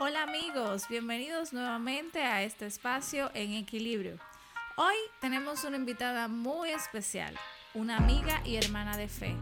Hola 0.00 0.22
amigos, 0.22 0.86
bienvenidos 0.88 1.52
nuevamente 1.52 2.22
a 2.22 2.44
este 2.44 2.66
espacio 2.66 3.32
en 3.34 3.54
equilibrio. 3.54 4.16
Hoy 4.76 4.94
tenemos 5.20 5.64
una 5.64 5.76
invitada 5.76 6.28
muy 6.28 6.70
especial, 6.70 7.34
una 7.74 7.96
amiga 7.96 8.40
y 8.44 8.54
hermana 8.54 8.96
de 8.96 9.08
fe, 9.08 9.34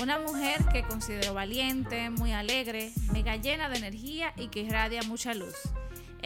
una 0.00 0.20
mujer 0.20 0.64
que 0.72 0.84
considero 0.84 1.34
valiente, 1.34 2.08
muy 2.10 2.30
alegre, 2.30 2.92
mega 3.12 3.34
llena 3.34 3.68
de 3.68 3.78
energía 3.78 4.32
y 4.36 4.46
que 4.46 4.60
irradia 4.60 5.02
mucha 5.02 5.34
luz. 5.34 5.56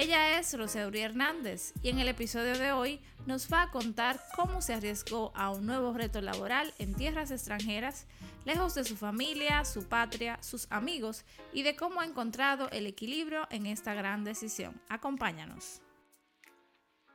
Ella 0.01 0.39
es 0.39 0.57
Roseuri 0.57 1.01
Hernández 1.01 1.75
y 1.83 1.91
en 1.91 1.99
el 1.99 2.09
episodio 2.09 2.57
de 2.57 2.73
hoy 2.73 3.03
nos 3.27 3.53
va 3.53 3.65
a 3.65 3.71
contar 3.71 4.19
cómo 4.35 4.63
se 4.63 4.73
arriesgó 4.73 5.31
a 5.35 5.51
un 5.51 5.67
nuevo 5.67 5.93
reto 5.93 6.23
laboral 6.23 6.73
en 6.79 6.95
tierras 6.95 7.31
extranjeras 7.31 8.07
lejos 8.47 8.75
de 8.75 8.85
su 8.85 8.97
familia, 8.97 9.63
su 9.67 9.91
patria, 9.91 10.43
sus 10.43 10.67
amigos 10.71 11.27
y 11.53 11.65
de 11.65 11.77
cómo 11.77 12.01
ha 12.01 12.07
encontrado 12.07 12.71
el 12.71 12.87
equilibrio 12.87 13.47
en 13.51 13.67
esta 13.67 13.93
gran 13.93 14.25
decisión. 14.25 14.81
Acompáñanos. 14.89 15.83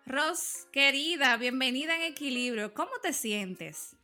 Ros, 0.06 0.68
querida, 0.72 1.38
bienvenida 1.38 1.96
en 1.96 2.04
Equilibrio. 2.04 2.76
¿Cómo 2.76 2.92
te 3.02 3.14
sientes? 3.14 3.96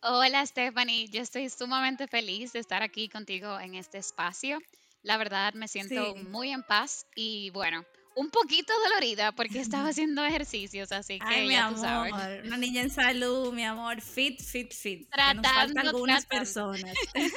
Hola 0.00 0.46
Stephanie, 0.46 1.08
yo 1.08 1.22
estoy 1.22 1.50
sumamente 1.50 2.06
feliz 2.06 2.52
de 2.52 2.60
estar 2.60 2.84
aquí 2.84 3.08
contigo 3.08 3.58
en 3.58 3.74
este 3.74 3.98
espacio. 3.98 4.60
La 5.02 5.18
verdad 5.18 5.54
me 5.54 5.68
siento 5.68 6.14
muy 6.16 6.50
en 6.50 6.62
paz 6.62 7.06
y 7.14 7.50
bueno, 7.50 7.84
un 8.16 8.30
poquito 8.30 8.72
dolorida 8.84 9.32
porque 9.32 9.60
estaba 9.60 9.88
haciendo 9.90 10.24
ejercicios, 10.24 10.90
así 10.90 11.18
que 11.20 11.26
Ay, 11.26 11.46
mi 11.48 11.54
amor, 11.54 11.78
sabes. 11.78 12.44
una 12.44 12.56
niña 12.56 12.82
en 12.82 12.90
salud, 12.90 13.52
mi 13.52 13.64
amor, 13.64 14.00
fit, 14.00 14.42
fit, 14.42 14.72
fit. 14.74 15.00
que 15.00 15.34
nos 15.34 15.42
Tratando, 15.42 15.48
faltan 15.48 15.86
algunas 15.86 16.26
tratando. 16.26 16.40
personas. 16.40 16.96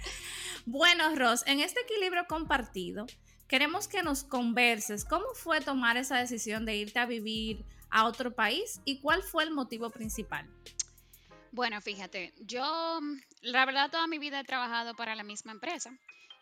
bueno, 0.64 1.14
Ros, 1.16 1.42
en 1.46 1.60
este 1.60 1.80
equilibrio 1.80 2.24
compartido, 2.26 3.06
queremos 3.48 3.88
que 3.88 4.02
nos 4.02 4.24
converses 4.24 5.04
cómo 5.04 5.26
fue 5.34 5.60
tomar 5.60 5.96
esa 5.96 6.18
decisión 6.18 6.64
de 6.64 6.76
irte 6.76 6.98
a 7.00 7.06
vivir 7.06 7.64
a 7.90 8.06
otro 8.06 8.34
país 8.34 8.80
y 8.84 9.00
cuál 9.00 9.22
fue 9.22 9.44
el 9.44 9.50
motivo 9.50 9.90
principal. 9.90 10.48
Bueno, 11.50 11.80
fíjate, 11.82 12.32
yo 12.40 13.00
la 13.42 13.66
verdad 13.66 13.90
toda 13.90 14.06
mi 14.06 14.18
vida 14.18 14.40
he 14.40 14.44
trabajado 14.44 14.94
para 14.94 15.14
la 15.14 15.22
misma 15.22 15.52
empresa. 15.52 15.90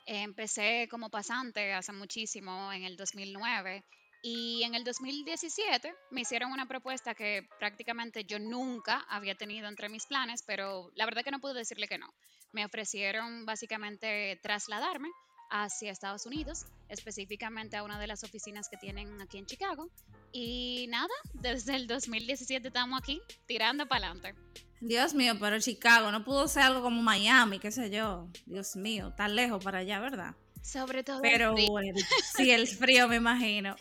Empecé 0.07 0.89
como 0.91 1.11
pasante 1.11 1.73
hace 1.73 1.93
muchísimo, 1.93 2.73
en 2.73 2.85
el 2.85 2.97
2009, 2.97 3.85
y 4.23 4.63
en 4.65 4.75
el 4.75 4.85
2017 4.85 5.95
me 6.11 6.23
hicieron 6.23 6.53
una 6.53 6.67
propuesta 6.67 7.15
que 7.15 7.49
prácticamente 7.59 8.25
yo 8.25 8.39
nunca 8.39 9.07
había 9.09 9.35
tenido 9.35 9.69
entre 9.69 9.89
mis 9.89 10.07
planes, 10.07 10.43
pero 10.47 10.91
la 10.95 11.07
verdad 11.07 11.25
que 11.25 11.31
no 11.31 11.41
pude 11.41 11.55
decirle 11.55 11.89
que 11.89 11.99
no. 11.99 12.13
Me 12.53 12.65
ofrecieron 12.65 13.47
básicamente 13.47 14.39
trasladarme 14.43 15.09
hacia 15.51 15.91
Estados 15.93 16.27
Unidos, 16.27 16.65
específicamente 16.89 17.77
a 17.77 17.83
una 17.83 17.99
de 17.99 18.07
las 18.07 18.25
oficinas 18.25 18.69
que 18.69 18.77
tienen 18.77 19.21
aquí 19.21 19.39
en 19.39 19.47
Chicago. 19.47 19.91
Y 20.33 20.87
nada, 20.89 21.13
desde 21.35 21.77
el 21.77 21.87
2017 21.87 22.69
estamos 22.69 23.01
aquí 23.01 23.21
tirando 23.47 23.87
para 23.87 24.07
adelante. 24.09 24.35
Dios 24.81 25.13
mío, 25.13 25.35
pero 25.39 25.61
Chicago 25.61 26.11
no 26.11 26.25
pudo 26.25 26.49
ser 26.49 26.63
algo 26.63 26.83
como 26.83 27.03
Miami, 27.03 27.59
qué 27.59 27.71
sé 27.71 27.91
yo. 27.91 28.29
Dios 28.47 28.77
mío, 28.77 29.13
tan 29.17 29.37
lejos 29.37 29.63
para 29.63 29.79
allá, 29.79 30.01
¿verdad? 30.01 30.35
Sobre 30.63 31.03
todo. 31.03 31.17
el 31.17 31.23
Pero 31.23 31.53
frío. 31.53 31.69
bueno, 31.69 31.99
sí, 32.37 32.51
el 32.51 32.67
frío 32.67 33.09
me 33.09 33.17
imagino. 33.17 33.77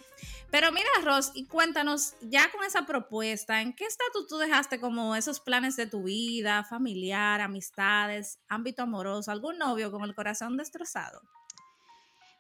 Pero 0.52 0.72
mira, 0.72 0.90
Ros, 1.04 1.32
y 1.36 1.46
cuéntanos, 1.46 2.16
ya 2.22 2.52
con 2.52 2.66
esa 2.66 2.86
propuesta, 2.86 3.62
¿en 3.62 3.74
qué 3.74 3.86
estatus 3.86 4.28
tú 4.28 4.38
dejaste 4.38 4.80
como 4.80 5.16
esos 5.16 5.40
planes 5.40 5.76
de 5.76 5.86
tu 5.86 6.04
vida, 6.04 6.64
familiar, 6.64 7.40
amistades, 7.42 8.40
ámbito 8.48 8.82
amoroso, 8.82 9.32
algún 9.32 9.58
novio 9.60 9.92
con 9.92 10.04
el 10.04 10.16
corazón 10.16 10.58
destrozado? 10.58 11.22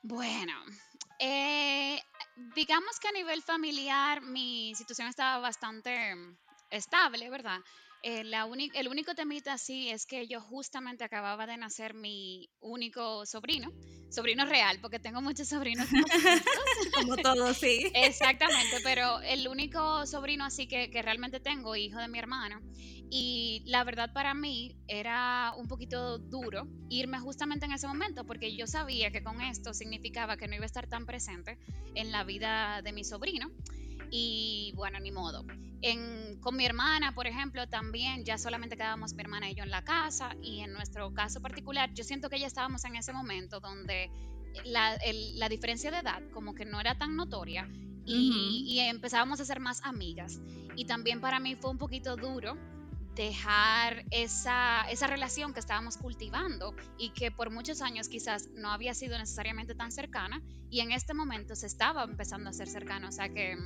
Bueno, 0.01 0.53
eh, 1.19 2.01
digamos 2.55 2.99
que 2.99 3.09
a 3.09 3.11
nivel 3.11 3.41
familiar 3.43 4.21
mi 4.21 4.73
situación 4.75 5.07
estaba 5.07 5.39
bastante 5.39 6.15
estable, 6.69 7.29
¿verdad? 7.29 7.59
Eh, 8.01 8.23
la 8.23 8.47
el 8.73 8.87
único 8.87 9.13
temita 9.13 9.57
sí 9.57 9.89
es 9.89 10.05
que 10.05 10.25
yo 10.27 10.39
justamente 10.39 11.03
acababa 11.03 11.45
de 11.45 11.57
nacer 11.57 11.93
mi 11.93 12.49
único 12.61 13.25
sobrino, 13.25 13.73
sobrino 14.09 14.45
real, 14.45 14.79
porque 14.81 14.99
tengo 14.99 15.21
muchos 15.21 15.49
sobrinos. 15.49 15.87
Como 16.95 17.17
todo, 17.17 17.53
sí. 17.53 17.91
Exactamente, 17.93 18.77
pero 18.83 19.19
el 19.21 19.47
único 19.47 20.05
sobrino 20.05 20.45
así 20.45 20.67
que, 20.67 20.89
que 20.89 21.01
realmente 21.01 21.41
tengo, 21.41 21.75
hijo 21.75 21.99
de 21.99 22.07
mi 22.07 22.19
hermano. 22.19 22.61
Y 23.11 23.63
la 23.65 23.83
verdad 23.83 24.13
para 24.13 24.33
mí 24.33 24.75
era 24.87 25.53
un 25.57 25.67
poquito 25.67 26.19
duro 26.19 26.67
irme 26.89 27.19
justamente 27.19 27.65
en 27.65 27.71
ese 27.71 27.87
momento 27.87 28.23
porque 28.23 28.55
yo 28.55 28.67
sabía 28.67 29.11
que 29.11 29.23
con 29.23 29.41
esto 29.41 29.73
significaba 29.73 30.37
que 30.37 30.47
no 30.47 30.55
iba 30.55 30.63
a 30.63 30.67
estar 30.67 30.87
tan 30.87 31.05
presente 31.05 31.57
en 31.95 32.11
la 32.11 32.23
vida 32.23 32.81
de 32.83 32.93
mi 32.93 33.03
sobrino. 33.03 33.49
Y 34.11 34.71
bueno, 34.75 34.99
ni 34.99 35.11
modo. 35.11 35.43
En, 35.81 36.39
con 36.41 36.55
mi 36.57 36.65
hermana, 36.65 37.13
por 37.13 37.27
ejemplo, 37.27 37.67
también 37.67 38.25
ya 38.25 38.37
solamente 38.37 38.75
quedábamos 38.75 39.13
mi 39.13 39.21
hermana 39.21 39.49
y 39.49 39.55
yo 39.55 39.63
en 39.63 39.69
la 39.71 39.83
casa. 39.83 40.35
Y 40.41 40.59
en 40.61 40.73
nuestro 40.73 41.13
caso 41.13 41.41
particular, 41.41 41.93
yo 41.93 42.03
siento 42.03 42.29
que 42.29 42.39
ya 42.39 42.47
estábamos 42.47 42.83
en 42.85 42.95
ese 42.95 43.13
momento 43.13 43.59
donde 43.59 44.09
la, 44.65 44.95
el- 44.95 45.37
la 45.39 45.47
diferencia 45.47 45.91
de 45.91 45.99
edad 45.99 46.21
como 46.33 46.53
que 46.53 46.65
no 46.65 46.79
era 46.81 46.97
tan 46.97 47.15
notoria 47.15 47.67
y, 48.05 48.65
y 48.67 48.79
empezábamos 48.79 49.39
a 49.39 49.45
ser 49.45 49.59
más 49.59 49.81
amigas. 49.83 50.39
Y 50.75 50.85
también 50.85 51.21
para 51.21 51.39
mí 51.39 51.55
fue 51.55 51.69
un 51.69 51.77
poquito 51.77 52.15
duro 52.15 52.57
dejar 53.15 54.05
esa, 54.11 54.81
esa 54.89 55.07
relación 55.07 55.53
que 55.53 55.59
estábamos 55.59 55.97
cultivando 55.97 56.75
y 56.97 57.11
que 57.11 57.31
por 57.31 57.51
muchos 57.51 57.81
años 57.81 58.07
quizás 58.07 58.49
no 58.55 58.71
había 58.71 58.93
sido 58.93 59.17
necesariamente 59.17 59.75
tan 59.75 59.91
cercana 59.91 60.41
y 60.69 60.79
en 60.81 60.91
este 60.91 61.13
momento 61.13 61.55
se 61.55 61.67
estaba 61.67 62.03
empezando 62.03 62.49
a 62.49 62.53
ser 62.53 62.67
cercana. 62.67 63.09
O 63.09 63.11
sea 63.11 63.29
que 63.29 63.57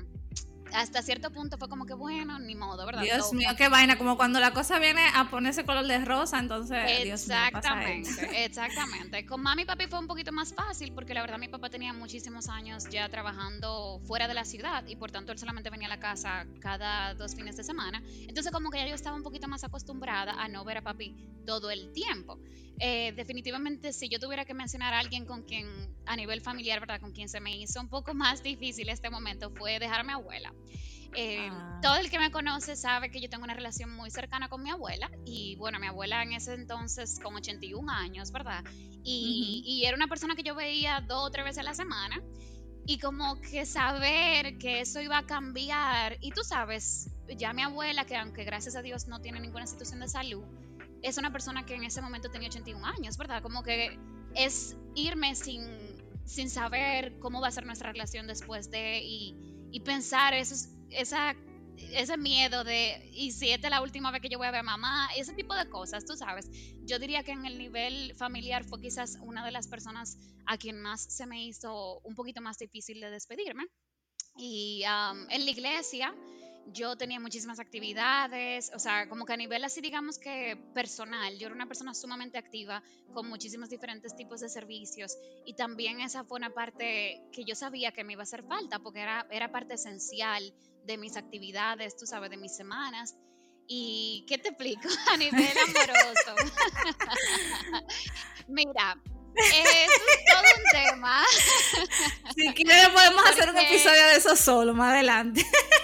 hasta 0.71 1.01
cierto 1.01 1.31
punto 1.31 1.57
fue 1.57 1.69
como 1.69 1.85
que 1.85 1.93
bueno, 1.93 2.39
ni 2.39 2.55
modo, 2.55 2.85
¿verdad? 2.85 3.01
Dios 3.01 3.33
mío, 3.33 3.49
qué 3.57 3.69
vaina, 3.69 3.97
como 3.97 4.17
cuando 4.17 4.39
la 4.39 4.51
cosa 4.51 4.79
viene 4.79 5.01
a 5.13 5.29
ponerse 5.29 5.65
color 5.65 5.85
de 5.85 6.03
rosa, 6.03 6.39
entonces, 6.39 7.03
Dios 7.03 7.27
mío, 7.27 7.37
pasa. 7.51 7.57
Exactamente, 7.57 8.45
exactamente. 8.45 9.25
Con 9.25 9.41
mami 9.41 9.63
y 9.63 9.65
papi 9.65 9.87
fue 9.87 9.99
un 9.99 10.07
poquito 10.07 10.31
más 10.31 10.53
fácil 10.53 10.93
porque 10.93 11.13
la 11.13 11.21
verdad 11.21 11.37
mi 11.37 11.47
papá 11.47 11.69
tenía 11.69 11.93
muchísimos 11.93 12.49
años 12.49 12.85
ya 12.89 13.09
trabajando 13.09 13.99
fuera 14.05 14.27
de 14.27 14.33
la 14.33 14.45
ciudad 14.45 14.85
y 14.87 14.95
por 14.95 15.11
tanto 15.11 15.31
él 15.31 15.37
solamente 15.37 15.69
venía 15.69 15.87
a 15.87 15.89
la 15.89 15.99
casa 15.99 16.45
cada 16.59 17.13
dos 17.13 17.35
fines 17.35 17.55
de 17.57 17.63
semana. 17.63 18.01
Entonces 18.27 18.51
como 18.51 18.69
que 18.69 18.77
ya 18.79 18.87
yo 18.87 18.95
estaba 18.95 19.15
un 19.15 19.23
poquito 19.23 19.47
más 19.47 19.63
acostumbrada 19.63 20.33
a 20.33 20.47
no 20.47 20.63
ver 20.63 20.77
a 20.77 20.81
papi 20.81 21.15
todo 21.45 21.71
el 21.71 21.91
tiempo. 21.91 22.39
Eh, 22.79 23.13
definitivamente 23.15 23.93
si 23.93 24.09
yo 24.09 24.19
tuviera 24.19 24.45
que 24.45 24.53
mencionar 24.53 24.93
a 24.93 24.99
alguien 24.99 25.25
con 25.25 25.43
quien 25.43 25.67
a 26.05 26.15
nivel 26.15 26.41
familiar, 26.41 26.79
¿verdad? 26.79 26.99
Con 26.99 27.11
quien 27.11 27.29
se 27.29 27.39
me 27.39 27.55
hizo 27.55 27.79
un 27.79 27.87
poco 27.87 28.13
más 28.13 28.41
difícil 28.41 28.89
este 28.89 29.09
momento 29.09 29.51
fue 29.51 29.79
dejar 29.79 30.01
a 30.01 30.03
mi 30.03 30.13
abuela. 30.13 30.52
Eh, 31.15 31.49
Ah. 31.51 31.79
Todo 31.81 31.97
el 31.97 32.09
que 32.09 32.17
me 32.17 32.31
conoce 32.31 32.75
sabe 32.75 33.11
que 33.11 33.21
yo 33.21 33.29
tengo 33.29 33.43
una 33.43 33.53
relación 33.53 33.91
muy 33.91 34.09
cercana 34.09 34.49
con 34.49 34.63
mi 34.63 34.69
abuela 34.69 35.11
y 35.25 35.55
bueno, 35.57 35.79
mi 35.79 35.87
abuela 35.87 36.23
en 36.23 36.33
ese 36.33 36.53
entonces 36.53 37.19
con 37.21 37.35
81 37.35 37.91
años, 37.91 38.31
¿verdad? 38.31 38.63
Y, 39.03 39.61
y 39.65 39.85
era 39.85 39.95
una 39.95 40.07
persona 40.07 40.35
que 40.35 40.43
yo 40.43 40.55
veía 40.55 41.01
dos 41.01 41.27
o 41.27 41.29
tres 41.29 41.45
veces 41.45 41.59
a 41.59 41.63
la 41.63 41.73
semana 41.73 42.21
y 42.85 42.99
como 42.99 43.39
que 43.41 43.65
saber 43.65 44.57
que 44.57 44.81
eso 44.81 45.01
iba 45.01 45.17
a 45.17 45.25
cambiar 45.25 46.17
y 46.21 46.31
tú 46.31 46.43
sabes, 46.43 47.09
ya 47.37 47.53
mi 47.53 47.61
abuela 47.61 48.05
que 48.05 48.15
aunque 48.15 48.43
gracias 48.43 48.75
a 48.75 48.81
Dios 48.81 49.07
no 49.07 49.19
tiene 49.19 49.39
ninguna 49.39 49.67
situación 49.67 49.99
de 49.99 50.07
salud, 50.07 50.43
es 51.01 51.17
una 51.17 51.31
persona 51.31 51.65
que 51.65 51.75
en 51.75 51.83
ese 51.83 52.01
momento 52.01 52.29
tenía 52.31 52.47
81 52.47 52.85
años, 52.85 53.17
¿verdad? 53.17 53.41
Como 53.41 53.61
que 53.63 53.99
es 54.35 54.77
irme 54.95 55.35
sin, 55.35 55.65
sin 56.25 56.49
saber 56.49 57.19
cómo 57.19 57.41
va 57.41 57.49
a 57.49 57.51
ser 57.51 57.65
nuestra 57.65 57.91
relación 57.91 58.25
después 58.27 58.71
de 58.71 59.01
y, 59.03 59.52
y 59.73 59.79
pensar 59.79 60.35
esos, 60.35 60.69
esa, 60.91 61.35
ese 61.77 62.15
miedo 62.15 62.63
de, 62.63 63.09
y 63.11 63.31
si 63.31 63.49
esta 63.49 63.67
es 63.67 63.71
la 63.71 63.81
última 63.81 64.11
vez 64.11 64.21
que 64.21 64.29
yo 64.29 64.37
voy 64.37 64.45
a 64.45 64.51
ver 64.51 64.59
a 64.59 64.63
mamá, 64.63 65.09
ese 65.17 65.33
tipo 65.33 65.55
de 65.55 65.67
cosas, 65.67 66.05
tú 66.05 66.15
sabes. 66.15 66.47
Yo 66.85 66.99
diría 66.99 67.23
que 67.23 67.31
en 67.31 67.43
el 67.47 67.57
nivel 67.57 68.13
familiar 68.13 68.63
fue 68.63 68.79
quizás 68.79 69.17
una 69.19 69.43
de 69.43 69.51
las 69.51 69.67
personas 69.67 70.19
a 70.45 70.59
quien 70.59 70.79
más 70.79 71.01
se 71.01 71.25
me 71.25 71.43
hizo 71.43 71.99
un 72.01 72.13
poquito 72.13 72.39
más 72.39 72.59
difícil 72.59 73.01
de 73.01 73.09
despedirme. 73.09 73.65
Y 74.37 74.83
en 74.83 75.45
la 75.45 75.51
iglesia 75.51 76.13
yo 76.71 76.95
tenía 76.95 77.19
muchísimas 77.19 77.59
actividades, 77.59 78.71
o 78.73 78.79
sea, 78.79 79.09
como 79.09 79.25
que 79.25 79.33
a 79.33 79.37
nivel 79.37 79.63
así 79.63 79.81
digamos 79.81 80.17
que 80.17 80.57
personal, 80.73 81.37
yo 81.37 81.47
era 81.47 81.55
una 81.55 81.67
persona 81.67 81.93
sumamente 81.93 82.37
activa 82.37 82.81
con 83.13 83.27
muchísimos 83.27 83.69
diferentes 83.69 84.15
tipos 84.15 84.39
de 84.39 84.49
servicios 84.49 85.17
y 85.45 85.55
también 85.55 85.99
esa 85.99 86.23
fue 86.23 86.37
una 86.37 86.51
parte 86.51 87.21
que 87.31 87.43
yo 87.43 87.55
sabía 87.55 87.91
que 87.91 88.03
me 88.03 88.13
iba 88.13 88.21
a 88.21 88.23
hacer 88.23 88.43
falta 88.43 88.79
porque 88.79 89.01
era, 89.01 89.27
era 89.29 89.51
parte 89.51 89.75
esencial 89.75 90.53
de 90.85 90.97
mis 90.97 91.17
actividades, 91.17 91.95
tú 91.95 92.05
sabes, 92.05 92.29
de 92.29 92.37
mis 92.37 92.55
semanas. 92.55 93.15
¿Y 93.67 94.25
qué 94.27 94.37
te 94.37 94.49
explico 94.49 94.89
a 95.11 95.17
nivel 95.17 95.57
amoroso? 95.57 96.35
Mira, 98.47 98.97
eso 99.35 99.55
es 99.55 100.25
todo 100.25 100.41
un 100.41 100.63
tema. 100.71 101.23
Si 102.35 102.53
quieres 102.53 102.89
podemos 102.89 103.25
hacer 103.25 103.49
un 103.49 103.57
episodio 103.57 104.05
de 104.07 104.17
eso 104.17 104.35
solo 104.35 104.73
más 104.73 104.93
adelante. 104.93 105.45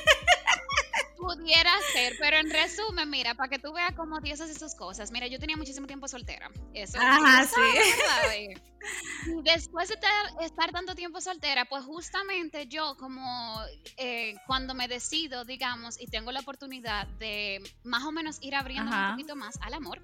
Pudiera 1.19 1.71
ser, 1.91 2.13
pero 2.17 2.37
en 2.37 2.49
resumen, 2.49 3.09
mira, 3.09 3.35
para 3.35 3.49
que 3.49 3.59
tú 3.59 3.73
veas 3.73 3.93
cómo 3.93 4.21
Dios 4.21 4.39
hace 4.39 4.57
sus 4.57 4.73
cosas. 4.73 5.11
Mira, 5.11 5.27
yo 5.27 5.37
tenía 5.37 5.57
muchísimo 5.57 5.85
tiempo 5.85 6.07
soltera. 6.07 6.49
Eso. 6.73 6.97
Ajá, 6.99 7.45
sí. 7.45 8.53
después 9.43 9.89
de 9.89 9.95
estar, 10.45 10.71
tanto 10.71 10.95
tiempo 10.95 11.19
soltera, 11.19 11.65
pues 11.65 11.83
justamente 11.83 12.67
yo 12.67 12.95
como 12.97 13.59
eh, 13.97 14.35
cuando 14.47 14.73
me 14.73 14.87
decido, 14.87 15.43
digamos, 15.43 15.99
y 15.99 16.07
tengo 16.07 16.31
la 16.31 16.39
oportunidad 16.39 17.07
de 17.19 17.61
más 17.83 18.03
o 18.05 18.11
menos 18.11 18.37
ir 18.41 18.55
abriendo 18.55 18.91
un 18.91 19.11
poquito 19.11 19.35
más 19.35 19.57
al 19.61 19.73
amor, 19.73 20.01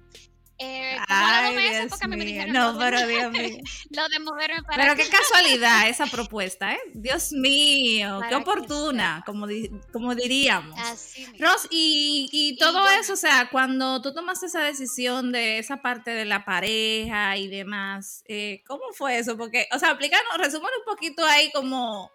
eh, 0.58 0.96
Ay, 1.08 1.56
Dios 1.56 2.00
mío. 2.08 2.46
no, 2.48 2.78
pero 2.78 3.06
Dios 3.06 3.30
mío. 3.30 3.58
lo 3.90 4.08
de 4.08 4.18
moverme 4.20 4.62
para 4.62 4.82
Pero 4.82 4.96
qué 4.96 5.08
casualidad 5.08 5.88
esa 5.88 6.06
propuesta, 6.06 6.72
¿eh? 6.72 6.80
Dios 6.94 7.32
mío, 7.32 8.20
qué 8.28 8.36
oportuna, 8.36 9.22
como, 9.26 9.46
como 9.92 10.14
diríamos. 10.14 10.78
Así 10.80 11.26
Ros, 11.38 11.66
y, 11.70 12.28
y 12.32 12.56
todo 12.56 12.88
eso, 12.90 13.12
o 13.12 13.16
sea, 13.16 13.50
cuando 13.50 14.00
tú 14.00 14.14
tomaste 14.14 14.46
esa 14.46 14.62
decisión 14.62 15.30
de 15.32 15.58
esa 15.58 15.82
parte 15.82 16.12
de 16.12 16.24
la 16.24 16.44
pareja 16.44 17.36
y 17.36 17.48
demás, 17.48 18.24
eh, 18.26 18.62
¿cómo 18.66 18.84
fue 18.92 19.18
eso? 19.18 19.36
Porque, 19.36 19.68
o 19.72 19.78
sea, 19.78 19.90
explícanos, 19.90 20.38
resúmelo 20.38 20.72
un 20.78 20.94
poquito 20.94 21.24
ahí 21.24 21.50
como 21.52 22.10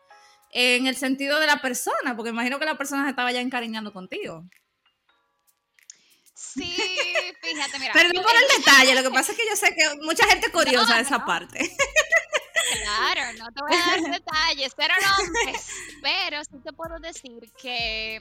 en 0.52 0.88
el 0.88 0.96
sentido 0.96 1.40
de 1.40 1.48
la 1.48 1.62
persona, 1.62 2.16
porque 2.16 2.32
imagino 2.32 2.60
que 2.60 2.66
la 2.66 2.78
persona 2.78 3.04
se 3.04 3.12
estaba 3.12 3.32
ya 3.32 3.42
encariñando 3.42 3.94
contigo. 3.94 4.46
Sí, 6.54 6.76
fíjate, 7.42 7.80
mira. 7.80 7.94
Perdón 7.94 8.24
por 8.24 8.34
el 8.36 8.58
detalle, 8.58 8.96
lo 8.96 9.04
que 9.04 9.10
pasa 9.14 9.32
es 9.32 9.38
que 9.38 9.48
yo 9.50 9.56
sé 9.56 9.76
que 9.76 10.04
mucha 10.04 10.26
gente 10.28 10.52
curiosa 10.52 10.96
de 10.96 11.02
esa 11.02 11.26
parte. 11.26 11.60
Claro, 12.84 13.34
no 13.38 13.52
te 13.52 13.62
voy 13.62 13.74
a 13.74 13.86
dar 13.86 14.12
detalles, 14.12 14.74
pero 14.76 14.94
no, 15.02 15.62
pero 16.02 16.44
sí 16.44 16.60
te 16.64 16.72
puedo 16.74 17.00
decir 17.00 17.52
que 17.62 18.20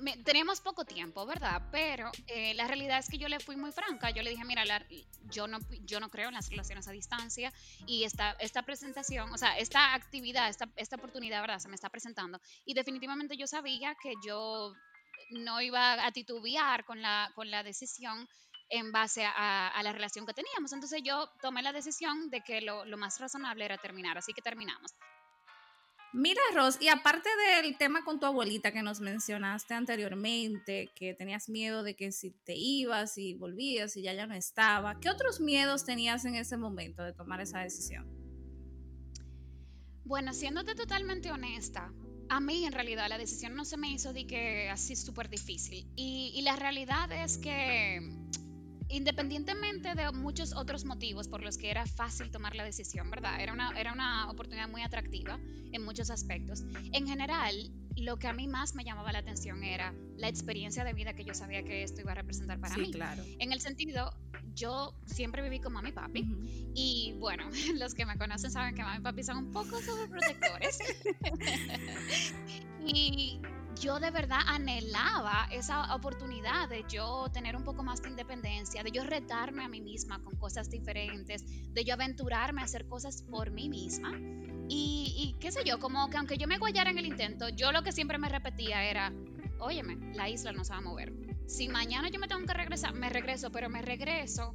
mm, 0.00 0.22
tenemos 0.22 0.60
poco 0.60 0.84
tiempo, 0.84 1.26
¿verdad? 1.26 1.62
Pero 1.72 2.10
eh, 2.26 2.54
la 2.54 2.66
realidad 2.66 2.98
es 2.98 3.08
que 3.08 3.18
yo 3.18 3.28
le 3.28 3.40
fui 3.40 3.56
muy 3.56 3.72
franca. 3.72 4.10
Yo 4.10 4.22
le 4.22 4.30
dije, 4.30 4.44
mira, 4.44 4.64
yo, 5.30 5.46
no, 5.46 5.58
yo 5.84 6.00
no 6.00 6.10
creo 6.10 6.28
en 6.28 6.34
las 6.34 6.48
relaciones 6.48 6.86
a 6.88 6.92
distancia 6.92 7.52
y 7.86 8.04
esta, 8.04 8.32
esta 8.38 8.62
presentación, 8.62 9.32
o 9.32 9.38
sea, 9.38 9.58
esta 9.58 9.94
actividad, 9.94 10.48
esta, 10.48 10.68
esta 10.76 10.96
oportunidad, 10.96 11.40
¿verdad? 11.40 11.58
Se 11.58 11.68
me 11.68 11.74
está 11.74 11.88
presentando. 11.88 12.40
Y 12.64 12.74
definitivamente 12.74 13.36
yo 13.36 13.46
sabía 13.46 13.94
que 14.00 14.12
yo 14.24 14.72
no 15.30 15.60
iba 15.60 16.04
a 16.04 16.12
titubear 16.12 16.84
con 16.84 17.00
la, 17.02 17.30
con 17.34 17.50
la 17.50 17.62
decisión 17.62 18.28
en 18.70 18.92
base 18.92 19.24
a, 19.24 19.80
la 19.82 19.92
relación 19.92 20.24
que 20.24 20.32
teníamos. 20.32 20.72
Entonces 20.72 21.02
yo 21.04 21.28
tomé 21.42 21.62
la 21.62 21.72
decisión 21.72 22.30
de 22.30 22.40
que 22.40 22.60
lo, 22.60 22.84
más 22.96 23.18
razonable 23.18 23.64
era 23.64 23.76
terminar, 23.76 24.16
así 24.16 24.32
que 24.32 24.42
terminamos. 24.42 24.94
Mira, 26.12 26.40
Ros, 26.54 26.76
y 26.80 26.88
aparte 26.88 27.28
del 27.62 27.76
tema 27.78 28.02
con 28.04 28.18
tu 28.18 28.26
abuelita 28.26 28.72
que 28.72 28.82
nos 28.82 29.00
mencionaste 29.00 29.74
anteriormente, 29.74 30.90
que 30.96 31.14
tenías 31.14 31.48
miedo 31.48 31.84
de 31.84 31.94
que 31.94 32.10
si 32.10 32.32
te 32.32 32.54
ibas 32.56 33.16
y 33.16 33.34
volvías 33.34 33.96
y 33.96 34.02
ya 34.02 34.12
ya 34.12 34.26
no 34.26 34.34
estaba, 34.34 34.98
¿qué 34.98 35.08
otros 35.08 35.40
miedos 35.40 35.84
tenías 35.84 36.24
en 36.24 36.34
ese 36.34 36.56
momento 36.56 37.04
de 37.04 37.12
tomar 37.12 37.40
esa 37.40 37.60
decisión? 37.60 38.08
Bueno, 40.04 40.32
siéndote 40.32 40.74
totalmente 40.74 41.30
honesta, 41.30 41.92
a 42.30 42.38
mí 42.38 42.64
en 42.64 42.72
realidad 42.72 43.08
la 43.08 43.18
decisión 43.18 43.54
no 43.56 43.64
se 43.64 43.76
me 43.76 43.90
hizo 43.90 44.12
de 44.12 44.24
que 44.26 44.70
así 44.70 44.94
súper 44.94 45.28
difícil. 45.28 45.86
Y, 45.96 46.40
la 46.42 46.56
realidad 46.56 47.10
es 47.12 47.36
que 47.38 48.00
independientemente 48.88 49.94
de 49.94 50.10
muchos 50.12 50.54
otros 50.54 50.84
motivos 50.84 51.28
por 51.28 51.42
los 51.42 51.58
que 51.58 51.70
era 51.70 51.86
fácil 51.86 52.30
tomar 52.30 52.54
la 52.54 52.64
decisión, 52.64 53.10
¿verdad? 53.10 53.40
Era 53.40 53.52
una, 53.52 53.78
era 53.78 53.92
una 53.92 54.30
oportunidad 54.30 54.68
muy 54.68 54.82
atractiva 54.82 55.38
en 55.72 55.84
muchos 55.84 56.10
aspectos. 56.10 56.62
En 56.92 57.06
general, 57.06 57.72
lo 57.96 58.16
que 58.16 58.28
a 58.28 58.32
mí 58.32 58.46
más 58.46 58.74
me 58.74 58.84
llamaba 58.84 59.12
la 59.12 59.18
atención 59.18 59.64
era 59.64 59.92
la 60.16 60.28
experiencia 60.28 60.84
de 60.84 60.92
vida 60.92 61.14
que 61.14 61.24
yo 61.24 61.34
sabía 61.34 61.64
que 61.64 61.82
esto 61.82 62.00
iba 62.00 62.12
a 62.12 62.14
representar 62.14 62.60
para 62.60 62.76
sí, 62.76 62.80
mí. 62.80 62.90
Claro. 62.92 63.24
En 63.40 63.52
el 63.52 63.60
sentido, 63.60 64.12
yo 64.54 64.94
siempre 65.06 65.42
viví 65.42 65.60
con 65.60 65.72
mami 65.72 65.90
y 65.90 65.92
papi. 65.92 66.72
Y 66.74 67.14
bueno, 67.18 67.44
los 67.78 67.94
que 67.94 68.06
me 68.06 68.16
conocen 68.16 68.50
saben 68.50 68.74
que 68.74 68.82
mami 68.82 68.98
y 68.98 69.00
papi 69.00 69.22
son 69.22 69.38
un 69.38 69.52
poco 69.52 69.80
sobreprotectores. 69.80 70.78
y 72.86 73.40
yo 73.80 73.98
de 73.98 74.10
verdad 74.10 74.40
anhelaba 74.46 75.48
esa 75.50 75.94
oportunidad 75.94 76.68
de 76.68 76.84
yo 76.88 77.28
tener 77.32 77.56
un 77.56 77.64
poco 77.64 77.82
más 77.82 78.02
de 78.02 78.10
independencia, 78.10 78.82
de 78.82 78.90
yo 78.90 79.04
retarme 79.04 79.64
a 79.64 79.68
mí 79.68 79.80
misma 79.80 80.22
con 80.22 80.36
cosas 80.36 80.70
diferentes, 80.70 81.44
de 81.72 81.84
yo 81.84 81.94
aventurarme 81.94 82.60
a 82.60 82.64
hacer 82.64 82.86
cosas 82.86 83.22
por 83.22 83.50
mí 83.50 83.68
misma. 83.68 84.12
Y, 84.68 85.14
y 85.16 85.36
qué 85.40 85.50
sé 85.50 85.60
yo, 85.64 85.78
como 85.78 86.10
que 86.10 86.18
aunque 86.18 86.36
yo 86.36 86.46
me 86.46 86.58
guayara 86.58 86.90
en 86.90 86.98
el 86.98 87.06
intento, 87.06 87.48
yo 87.48 87.72
lo 87.72 87.82
que 87.82 87.92
siempre 87.92 88.18
me 88.18 88.28
repetía 88.28 88.84
era, 88.84 89.12
óyeme, 89.58 90.14
la 90.14 90.28
isla 90.28 90.52
no 90.52 90.64
se 90.64 90.72
va 90.72 90.78
a 90.78 90.82
mover 90.82 91.29
si 91.50 91.68
mañana 91.68 92.08
yo 92.08 92.20
me 92.20 92.28
tengo 92.28 92.46
que 92.46 92.54
regresar, 92.54 92.94
me 92.94 93.08
regreso, 93.10 93.50
pero 93.50 93.68
me 93.68 93.82
regreso 93.82 94.54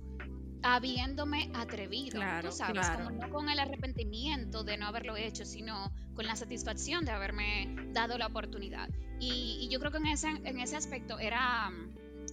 habiéndome 0.64 1.52
atrevido, 1.54 2.22
tú 2.42 2.52
sabes, 2.52 2.90
como 2.90 3.12
no 3.12 3.30
con 3.30 3.50
el 3.50 3.60
arrepentimiento 3.60 4.64
de 4.64 4.78
no 4.78 4.88
haberlo 4.88 5.16
hecho, 5.16 5.46
sino 5.46 5.92
con 6.16 6.26
la 6.26 6.36
satisfacción 6.36 7.06
de 7.06 7.12
haberme 7.12 7.76
dado 7.92 8.18
la 8.18 8.28
oportunidad. 8.28 8.90
Y, 9.20 9.68
yo 9.70 9.80
creo 9.80 9.92
que 9.92 9.98
en 9.98 10.08
ese, 10.08 10.30
en 10.30 10.60
ese 10.60 10.78
aspecto 10.78 11.20
era, 11.20 11.70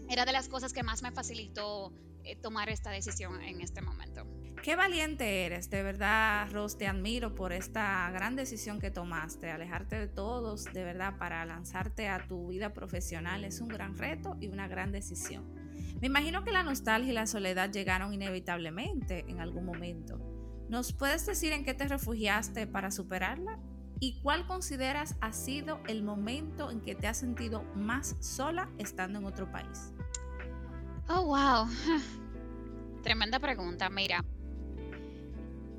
era 0.09 0.25
de 0.25 0.33
las 0.33 0.49
cosas 0.49 0.73
que 0.73 0.83
más 0.83 1.03
me 1.03 1.11
facilitó 1.11 1.93
tomar 2.41 2.69
esta 2.69 2.91
decisión 2.91 3.41
en 3.43 3.61
este 3.61 3.83
momento. 3.83 4.27
Qué 4.63 4.77
valiente 4.77 5.45
eres, 5.45 5.71
de 5.71 5.83
verdad, 5.83 6.49
Ros, 6.53 6.79
te 6.79 6.87
admiro 6.87 7.35
por 7.35 7.53
esta 7.53 8.09
gran 8.13 8.37
decisión 8.37 8.79
que 8.79 8.93
tomaste, 8.93 9.51
alejarte 9.51 9.97
de 9.99 10.07
todos, 10.07 10.65
de 10.73 10.85
verdad, 10.85 11.19
para 11.19 11.45
lanzarte 11.45 12.09
a 12.09 12.29
tu 12.29 12.49
vida 12.49 12.73
profesional. 12.73 13.45
Es 13.45 13.61
un 13.61 13.67
gran 13.67 13.99
reto 13.99 14.37
y 14.41 14.47
una 14.47 14.69
gran 14.69 14.93
decisión. 14.93 15.53
Me 16.01 16.07
imagino 16.07 16.45
que 16.45 16.53
la 16.53 16.63
nostalgia 16.63 17.11
y 17.11 17.15
la 17.15 17.27
soledad 17.27 17.73
llegaron 17.73 18.15
inevitablemente 18.15 19.25
en 19.29 19.41
algún 19.41 19.65
momento. 19.65 20.21
¿Nos 20.69 20.93
puedes 20.93 21.27
decir 21.27 21.53
en 21.53 21.65
qué 21.65 21.75
te 21.75 21.89
refugiaste 21.89 22.67
para 22.69 22.93
superarla? 22.93 23.59
¿Y 23.99 24.21
cuál 24.21 24.47
consideras 24.47 25.17
ha 25.21 25.33
sido 25.33 25.81
el 25.87 26.03
momento 26.03 26.71
en 26.71 26.81
que 26.81 26.95
te 26.95 27.07
has 27.07 27.19
sentido 27.19 27.63
más 27.75 28.17
sola 28.21 28.71
estando 28.79 29.19
en 29.19 29.25
otro 29.25 29.51
país? 29.51 29.93
Oh, 31.09 31.23
wow. 31.27 31.69
Tremenda 33.03 33.39
pregunta. 33.39 33.91
Mira, 33.91 34.25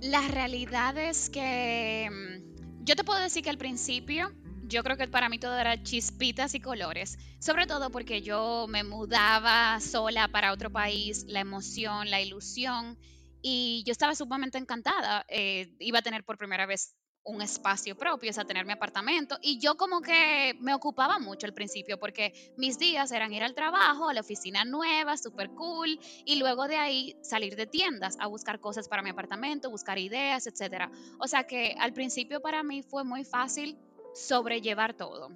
la 0.02 0.28
realidad 0.28 0.98
es 0.98 1.30
que 1.30 2.10
mm, 2.12 2.84
yo 2.86 2.96
te 2.96 3.04
puedo 3.04 3.20
decir 3.20 3.44
que 3.44 3.50
al 3.50 3.58
principio 3.58 4.32
yo 4.66 4.84
creo 4.84 4.98
que 4.98 5.08
para 5.08 5.30
mí 5.30 5.40
todo 5.40 5.58
era 5.58 5.82
chispitas 5.84 6.56
y 6.56 6.60
colores, 6.60 7.18
sobre 7.40 7.68
todo 7.68 7.90
porque 7.92 8.22
yo 8.22 8.66
me 8.68 8.84
mudaba 8.84 9.80
sola 9.80 10.28
para 10.30 10.52
otro 10.52 10.72
país, 10.72 11.26
la 11.28 11.42
emoción, 11.42 12.10
la 12.10 12.22
ilusión, 12.22 12.98
y 13.42 13.84
yo 13.86 13.92
estaba 13.92 14.16
sumamente 14.16 14.58
encantada. 14.58 15.26
Eh, 15.28 15.76
iba 15.80 16.00
a 16.00 16.02
tener 16.02 16.24
por 16.24 16.38
primera 16.38 16.66
vez 16.66 16.96
un 17.26 17.42
espacio 17.42 17.96
propio, 17.96 18.32
o 18.32 18.34
sea, 18.34 18.46
tener 18.46 18.66
mi 18.66 18.74
apartamento. 18.74 19.38
Y 19.42 19.60
yo 19.60 19.76
como 19.76 20.02
que 20.02 20.56
me 20.60 20.74
ocupaba 20.74 21.20
mucho 21.20 21.46
al 21.46 21.54
principio 21.54 21.98
porque 21.98 22.54
mis 22.58 22.78
días 22.78 23.12
eran 23.12 23.34
ir 23.34 23.44
al 23.44 23.56
trabajo, 23.56 24.10
a 24.10 24.14
la 24.14 24.22
oficina 24.22 24.66
nueva, 24.66 25.18
súper 25.18 25.50
cool, 25.52 26.00
y 26.26 26.36
luego 26.36 26.68
de 26.68 26.76
ahí 26.76 27.16
salir 27.22 27.56
de 27.56 27.66
tiendas 27.66 28.18
a 28.20 28.28
buscar 28.28 28.60
cosas 28.60 28.88
para 28.88 29.02
mi 29.02 29.10
apartamento, 29.10 29.70
buscar 29.70 29.98
ideas, 29.98 30.48
etc. 30.48 30.90
O 31.20 31.28
sea 31.28 31.46
que 31.46 31.76
al 31.80 31.94
principio 31.94 32.42
para 32.42 32.64
mí 32.64 32.84
fue 32.84 33.04
muy 33.04 33.24
fácil 33.24 33.78
sobrellevar 34.14 34.94
todo. 34.94 35.32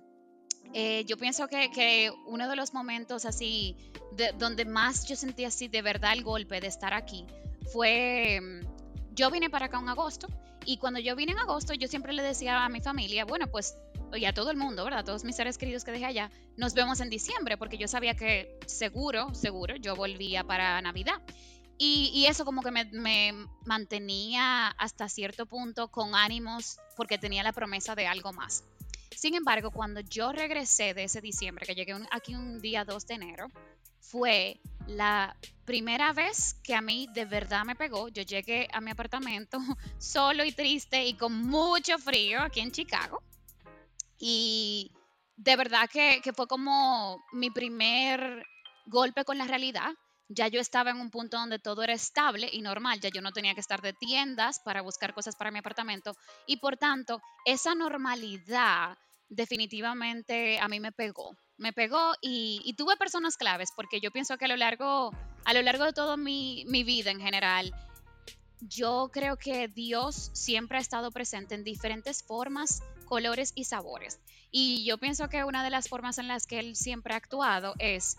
Eh, 0.73 1.05
yo 1.05 1.17
pienso 1.17 1.47
que, 1.47 1.71
que, 1.71 2.11
uno 2.25 2.49
de 2.49 2.55
los 2.55 2.73
momentos 2.73 3.25
así, 3.25 3.75
de, 4.11 4.33
donde 4.37 4.65
más 4.65 5.07
yo 5.07 5.15
sentí 5.15 5.45
así 5.45 5.67
de 5.69 5.81
verdad 5.81 6.13
el 6.13 6.23
golpe 6.23 6.59
de 6.59 6.67
estar 6.67 6.93
aquí, 6.93 7.25
fue, 7.71 8.39
mm, 8.41 8.76
yo 9.17 9.31
vine 9.31 9.49
para 9.49 9.65
acá 9.65 9.79
en 9.79 9.89
agosto 9.89 10.27
y 10.63 10.77
cuando 10.77 10.99
yo 10.99 11.15
vine 11.15 11.31
en 11.31 11.39
agosto, 11.39 11.73
yo 11.73 11.87
siempre 11.87 12.13
le 12.13 12.21
decía 12.21 12.63
a 12.63 12.69
mi 12.69 12.81
familia, 12.81 13.25
bueno, 13.25 13.47
pues, 13.47 13.75
y 14.13 14.25
a 14.25 14.33
todo 14.33 14.51
el 14.51 14.57
mundo, 14.57 14.83
¿verdad? 14.83 15.03
Todos 15.03 15.23
mis 15.23 15.35
seres 15.35 15.57
queridos 15.57 15.83
que 15.83 15.91
dejé 15.91 16.05
allá, 16.05 16.31
nos 16.55 16.73
vemos 16.73 16.99
en 16.99 17.09
diciembre, 17.09 17.57
porque 17.57 17.77
yo 17.77 17.87
sabía 17.87 18.15
que 18.15 18.59
seguro, 18.67 19.33
seguro, 19.33 19.75
yo 19.75 19.95
volvía 19.95 20.43
para 20.43 20.81
Navidad. 20.81 21.21
Y, 21.79 22.25
eso 22.27 22.43
como 22.43 22.63
que 22.63 22.71
me, 22.71 22.85
me, 22.85 23.33
mantenía 23.63 24.69
hasta 24.69 25.07
cierto 25.09 25.45
punto 25.45 25.89
con 25.89 26.15
ánimos 26.15 26.79
porque 26.95 27.19
tenía 27.19 27.43
la 27.43 27.53
promesa 27.53 27.93
de 27.93 28.07
algo 28.07 28.33
más. 28.33 28.63
Sin 29.15 29.35
embargo, 29.35 29.69
cuando 29.69 29.99
yo 29.99 30.31
regresé 30.31 30.95
de 30.95 31.03
ese 31.03 31.21
diciembre, 31.21 31.67
que 31.67 31.75
llegué 31.75 31.95
aquí 32.09 32.33
un 32.33 32.59
día 32.59 32.83
2 32.83 33.05
de 33.05 33.13
enero, 33.13 33.47
fue 33.99 34.59
la 34.87 35.35
primera 35.65 36.13
vez 36.13 36.55
que 36.63 36.73
a 36.73 36.81
mí 36.81 37.07
de 37.13 37.25
verdad 37.25 37.65
me 37.65 37.75
pegó. 37.75 38.07
Yo 38.07 38.23
llegué 38.23 38.67
a 38.71 38.81
mi 38.81 38.91
apartamento 38.91 39.59
solo 39.97 40.43
y 40.43 40.51
triste 40.51 41.05
y 41.05 41.13
con 41.15 41.33
mucho 41.33 41.97
frío 41.99 42.41
aquí 42.41 42.61
en 42.61 42.71
Chicago. 42.71 43.21
Y 44.17 44.91
de 45.35 45.55
verdad 45.55 45.89
que, 45.89 46.21
que 46.23 46.33
fue 46.33 46.47
como 46.47 47.23
mi 47.33 47.51
primer 47.51 48.43
golpe 48.85 49.25
con 49.25 49.37
la 49.37 49.45
realidad. 49.45 49.91
Ya 50.29 50.47
yo 50.47 50.59
estaba 50.59 50.91
en 50.91 50.97
un 50.97 51.09
punto 51.09 51.37
donde 51.37 51.59
todo 51.59 51.83
era 51.83 51.93
estable 51.93 52.49
y 52.51 52.61
normal, 52.61 52.99
ya 52.99 53.09
yo 53.09 53.21
no 53.21 53.31
tenía 53.31 53.53
que 53.53 53.61
estar 53.61 53.81
de 53.81 53.93
tiendas 53.93 54.59
para 54.59 54.81
buscar 54.81 55.13
cosas 55.13 55.37
para 55.37 55.51
mi 55.51 55.59
apartamento 55.59 56.17
y 56.45 56.57
por 56.57 56.75
tanto 56.75 57.21
esa 57.45 57.75
normalidad 57.75 58.97
definitivamente 59.29 60.59
a 60.59 60.67
mí 60.67 60.81
me 60.81 60.91
pegó 60.91 61.37
me 61.57 61.73
pegó 61.73 62.13
y, 62.21 62.73
tuve 62.77 62.97
personas 62.97 63.37
claves, 63.37 63.71
porque 63.75 63.99
yo 63.99 64.11
pienso 64.11 64.37
que 64.37 64.45
a 64.45 64.47
lo 64.47 64.57
largo, 64.57 65.11
a 65.45 65.53
lo 65.53 65.61
largo 65.61 65.85
de 65.85 65.93
toda 65.93 66.17
mi, 66.17 66.65
mi 66.67 66.83
vida 66.83 67.11
en 67.11 67.19
general, 67.19 67.73
yo 68.61 69.09
creo 69.11 69.37
que 69.37 69.67
Dios 69.67 70.31
siempre 70.33 70.77
ha 70.77 70.81
estado 70.81 71.11
presente 71.11 71.55
en 71.55 71.63
diferentes 71.63 72.23
formas, 72.23 72.81
colores 73.05 73.51
y 73.55 73.65
sabores. 73.65 74.19
Y 74.51 74.85
yo 74.85 74.97
pienso 74.97 75.29
que 75.29 75.43
una 75.43 75.63
de 75.63 75.69
las 75.69 75.89
formas 75.89 76.17
en 76.17 76.27
las 76.27 76.47
que 76.47 76.59
Él 76.59 76.75
siempre 76.75 77.13
ha 77.13 77.17
actuado 77.17 77.75
es 77.79 78.17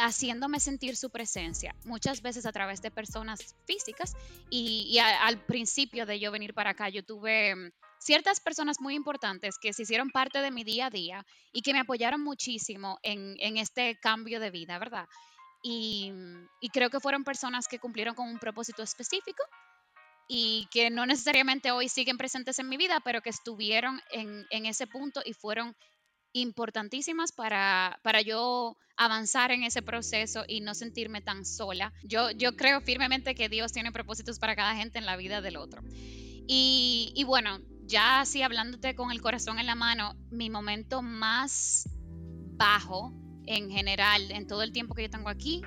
haciéndome 0.00 0.60
sentir 0.60 0.96
su 0.96 1.10
presencia, 1.10 1.74
muchas 1.84 2.22
veces 2.22 2.46
a 2.46 2.52
través 2.52 2.82
de 2.82 2.90
personas 2.90 3.54
físicas. 3.66 4.16
Y, 4.50 4.98
al 4.98 5.44
principio 5.44 6.06
de 6.06 6.18
yo 6.18 6.30
venir 6.30 6.54
para 6.54 6.70
acá, 6.70 6.88
yo 6.88 7.04
tuve 7.04 7.54
mm, 7.54 7.70
ciertas 7.98 8.40
personas 8.40 8.80
muy 8.80 8.94
importantes 8.94 9.58
que 9.58 9.72
se 9.72 9.82
hicieron 9.82 10.10
parte 10.10 10.40
de 10.40 10.50
mi 10.50 10.64
día 10.64 10.86
a 10.86 10.90
día 10.90 11.26
y 11.52 11.62
que 11.62 11.72
me 11.72 11.80
apoyaron 11.80 12.22
muchísimo 12.22 12.98
en, 13.02 13.56
este 13.56 13.98
cambio 14.00 14.40
de 14.40 14.50
vida, 14.50 14.78
¿verdad? 14.78 15.06
Mm, 15.64 16.46
y 16.60 16.68
creo 16.70 16.90
que 16.90 17.00
fueron 17.00 17.24
personas 17.24 17.68
que 17.68 17.78
cumplieron 17.78 18.14
con 18.14 18.28
un 18.28 18.38
propósito 18.38 18.82
específico 18.82 19.44
y 20.32 20.68
que 20.70 20.90
no 20.90 21.06
necesariamente 21.06 21.72
hoy 21.72 21.88
siguen 21.88 22.16
presentes 22.16 22.60
en 22.60 22.68
mi 22.68 22.76
vida, 22.76 23.00
pero 23.00 23.20
que 23.20 23.30
estuvieron 23.30 24.00
en, 24.12 24.64
ese 24.64 24.86
punto 24.86 25.20
y 25.24 25.32
fueron 25.32 25.74
importantísimas 26.32 27.32
para, 27.32 27.98
para 28.02 28.20
yo 28.20 28.76
avanzar 28.96 29.50
en 29.50 29.62
ese 29.62 29.82
proceso 29.82 30.44
y 30.46 30.60
no 30.60 30.74
sentirme 30.74 31.20
tan 31.20 31.44
sola. 31.44 31.92
Yo, 32.02 32.30
yo 32.30 32.56
creo 32.56 32.80
firmemente 32.80 33.34
que 33.34 33.48
Dios 33.48 33.72
tiene 33.72 33.92
propósitos 33.92 34.38
para 34.38 34.56
cada 34.56 34.76
gente 34.76 34.98
en 34.98 35.06
la 35.06 35.16
vida 35.16 35.40
del 35.40 35.56
otro. 35.56 35.82
Y, 36.46 37.12
y 37.14 37.24
bueno, 37.24 37.60
ya 37.84 38.20
así 38.20 38.42
hablándote 38.42 38.94
con 38.94 39.10
el 39.10 39.20
corazón 39.20 39.58
en 39.58 39.66
la 39.66 39.74
mano, 39.74 40.14
mi 40.30 40.50
momento 40.50 41.02
más 41.02 41.88
bajo 42.56 43.12
en 43.46 43.70
general, 43.70 44.30
en 44.30 44.46
todo 44.46 44.62
el 44.62 44.72
tiempo 44.72 44.94
que 44.94 45.02
yo 45.02 45.10
tengo 45.10 45.28
aquí, 45.28 45.62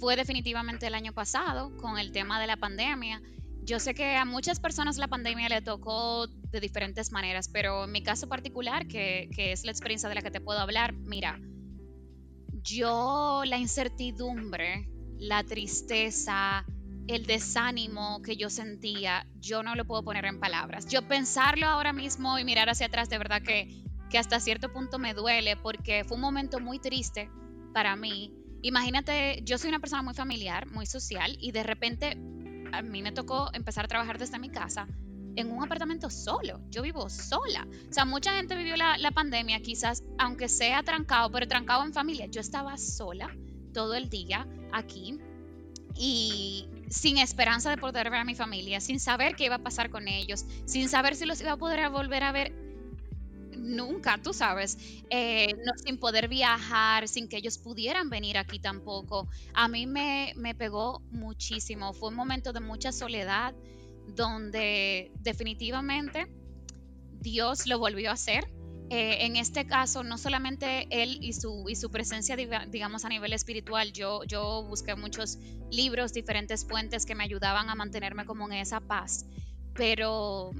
fue 0.00 0.16
definitivamente 0.16 0.86
el 0.86 0.94
año 0.94 1.12
pasado 1.12 1.74
con 1.76 1.98
el 1.98 2.12
tema 2.12 2.40
de 2.40 2.46
la 2.46 2.56
pandemia 2.56 3.22
yo 3.68 3.78
sé 3.78 3.92
que 3.92 4.16
a 4.16 4.24
muchas 4.24 4.60
personas 4.60 4.96
la 4.96 5.08
pandemia 5.08 5.50
le 5.50 5.60
tocó 5.60 6.26
de 6.26 6.58
diferentes 6.58 7.12
maneras, 7.12 7.50
pero 7.52 7.84
en 7.84 7.92
mi 7.92 8.02
caso 8.02 8.26
particular, 8.26 8.88
que, 8.88 9.28
es 9.36 9.64
la 9.64 9.70
experiencia 9.70 10.08
de 10.08 10.14
la 10.14 10.22
que 10.22 10.30
te 10.30 10.40
puedo 10.40 10.58
hablar, 10.58 10.94
mira, 10.94 11.38
yo 12.62 13.42
la 13.44 13.58
incertidumbre, 13.58 14.88
la 15.18 15.44
tristeza, 15.44 16.64
el 17.08 17.26
desánimo 17.26 18.22
que 18.22 18.36
yo 18.38 18.48
sentía, 18.48 19.26
yo 19.38 19.62
no 19.62 19.74
lo 19.74 19.84
puedo 19.84 20.02
poner 20.02 20.24
en 20.24 20.40
palabras. 20.40 20.86
Yo 20.86 21.06
pensarlo 21.06 21.66
ahora 21.66 21.92
mismo 21.92 22.38
y 22.38 22.44
mirar 22.44 22.70
hacia 22.70 22.86
atrás, 22.86 23.10
de 23.10 23.18
verdad 23.18 23.42
que, 23.42 23.84
que 24.08 24.16
hasta 24.16 24.40
cierto 24.40 24.72
punto 24.72 24.98
me 24.98 25.12
duele 25.12 25.56
porque 25.56 26.04
fue 26.04 26.14
un 26.14 26.22
momento 26.22 26.58
muy 26.58 26.78
triste 26.78 27.30
para 27.74 27.96
mí. 27.96 28.32
Imagínate, 28.62 29.42
yo 29.44 29.58
soy 29.58 29.68
una 29.68 29.78
persona 29.78 30.02
muy 30.02 30.14
familiar, 30.14 30.66
muy 30.70 30.86
social 30.86 31.36
y 31.38 31.52
de 31.52 31.62
repente 31.62 32.16
a 32.72 32.82
mí 32.82 33.02
me 33.02 33.12
tocó 33.12 33.50
empezar 33.52 33.84
a 33.84 33.88
trabajar 33.88 34.18
desde 34.18 34.38
mi 34.38 34.50
casa 34.50 34.86
en 35.36 35.50
un 35.52 35.62
apartamento 35.62 36.10
solo. 36.10 36.60
Yo 36.70 36.82
vivo 36.82 37.08
sola. 37.08 37.66
O 37.88 37.92
sea, 37.92 38.04
mucha 38.04 38.32
gente 38.34 38.56
vivió 38.56 38.76
la, 38.76 39.10
pandemia, 39.12 39.60
quizás, 39.60 40.02
aunque 40.18 40.48
sea 40.48 40.82
trancado, 40.82 41.30
pero 41.30 41.46
trancado 41.46 41.84
en 41.84 41.92
familia. 41.92 42.26
Yo 42.26 42.40
estaba 42.40 42.76
sola 42.76 43.30
todo 43.72 43.94
el 43.94 44.08
día 44.08 44.46
aquí 44.72 45.18
y 45.94 46.68
sin 46.88 47.18
esperanza 47.18 47.70
de 47.70 47.76
poder 47.76 48.10
ver 48.10 48.20
a 48.20 48.24
mi 48.24 48.34
familia, 48.34 48.80
sin 48.80 48.98
saber 48.98 49.36
qué 49.36 49.44
iba 49.44 49.56
a 49.56 49.62
pasar 49.62 49.90
con 49.90 50.08
ellos, 50.08 50.44
sin 50.64 50.88
saber 50.88 51.14
si 51.14 51.24
los 51.24 51.40
iba 51.40 51.52
a 51.52 51.56
poder 51.56 51.88
volver 51.90 52.24
a 52.24 52.32
ver 52.32 52.67
nunca, 53.68 54.18
tú 54.22 54.32
sabes, 54.32 54.78
eh, 55.10 55.54
no, 55.64 55.72
sin 55.76 55.98
poder 55.98 56.28
viajar, 56.28 57.06
sin 57.08 57.28
que 57.28 57.36
ellos 57.36 57.58
pudieran 57.58 58.10
venir 58.10 58.38
aquí 58.38 58.58
tampoco. 58.58 59.28
A 59.54 59.68
mí 59.68 59.86
me, 59.86 60.32
me 60.36 60.54
pegó 60.54 61.00
muchísimo. 61.10 61.92
Fue 61.92 62.08
un 62.08 62.16
momento 62.16 62.52
de 62.52 62.60
mucha 62.60 62.92
soledad 62.92 63.54
donde 64.14 65.12
definitivamente 65.20 66.26
Dios 67.20 67.66
lo 67.66 67.78
volvió 67.78 68.10
a 68.10 68.14
hacer. 68.14 68.48
Eh, 68.90 69.26
en 69.26 69.36
este 69.36 69.66
caso, 69.66 70.02
no 70.02 70.16
solamente 70.16 70.86
él 70.90 71.18
y 71.20 71.34
su, 71.34 71.66
y 71.68 71.76
su 71.76 71.90
presencia, 71.90 72.36
digamos, 72.36 73.04
a 73.04 73.10
nivel 73.10 73.34
espiritual, 73.34 73.92
yo, 73.92 74.24
yo 74.24 74.64
busqué 74.66 74.94
muchos 74.94 75.36
libros, 75.70 76.14
diferentes 76.14 76.64
fuentes 76.66 77.04
que 77.04 77.14
me 77.14 77.24
ayudaban 77.24 77.68
a 77.68 77.74
mantenerme 77.74 78.24
como 78.24 78.46
en 78.46 78.54
esa 78.54 78.80
paz, 78.80 79.26
pero 79.74 80.52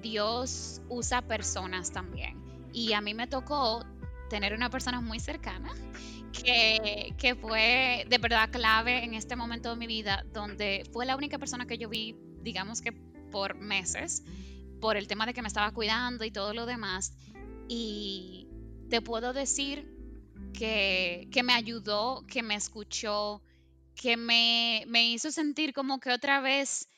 Dios 0.00 0.80
usa 0.88 1.22
personas 1.22 1.92
también. 1.92 2.40
Y 2.72 2.92
a 2.92 3.00
mí 3.00 3.14
me 3.14 3.26
tocó 3.26 3.84
tener 4.28 4.54
una 4.54 4.70
persona 4.70 5.00
muy 5.00 5.18
cercana 5.18 5.72
que, 6.32 7.14
que, 7.18 7.34
fue 7.34 8.06
de 8.08 8.18
verdad 8.18 8.50
clave 8.50 9.04
en 9.04 9.14
este 9.14 9.34
momento 9.34 9.70
de 9.70 9.76
mi 9.76 9.86
vida, 9.86 10.24
donde 10.32 10.88
fue 10.92 11.04
la 11.04 11.16
única 11.16 11.38
persona 11.38 11.66
que 11.66 11.78
yo 11.78 11.88
vi, 11.88 12.16
digamos 12.42 12.80
que 12.80 12.92
por 12.92 13.56
meses, 13.56 14.24
por 14.80 14.96
el 14.96 15.08
tema 15.08 15.26
de 15.26 15.34
que 15.34 15.42
me 15.42 15.48
estaba 15.48 15.72
cuidando 15.72 16.24
y 16.24 16.30
todo 16.30 16.54
lo 16.54 16.66
demás. 16.66 17.12
Y 17.68 18.48
te 18.88 19.02
puedo 19.02 19.32
decir 19.32 19.88
que, 20.52 21.28
que 21.30 21.42
me 21.42 21.52
ayudó, 21.52 22.24
que 22.26 22.42
me 22.42 22.54
escuchó, 22.54 23.42
que 23.94 24.16
me, 24.16 24.84
me 24.86 25.10
hizo 25.10 25.30
sentir 25.30 25.72
como 25.72 26.00
que 26.00 26.10
otra 26.10 26.40
vez 26.40 26.88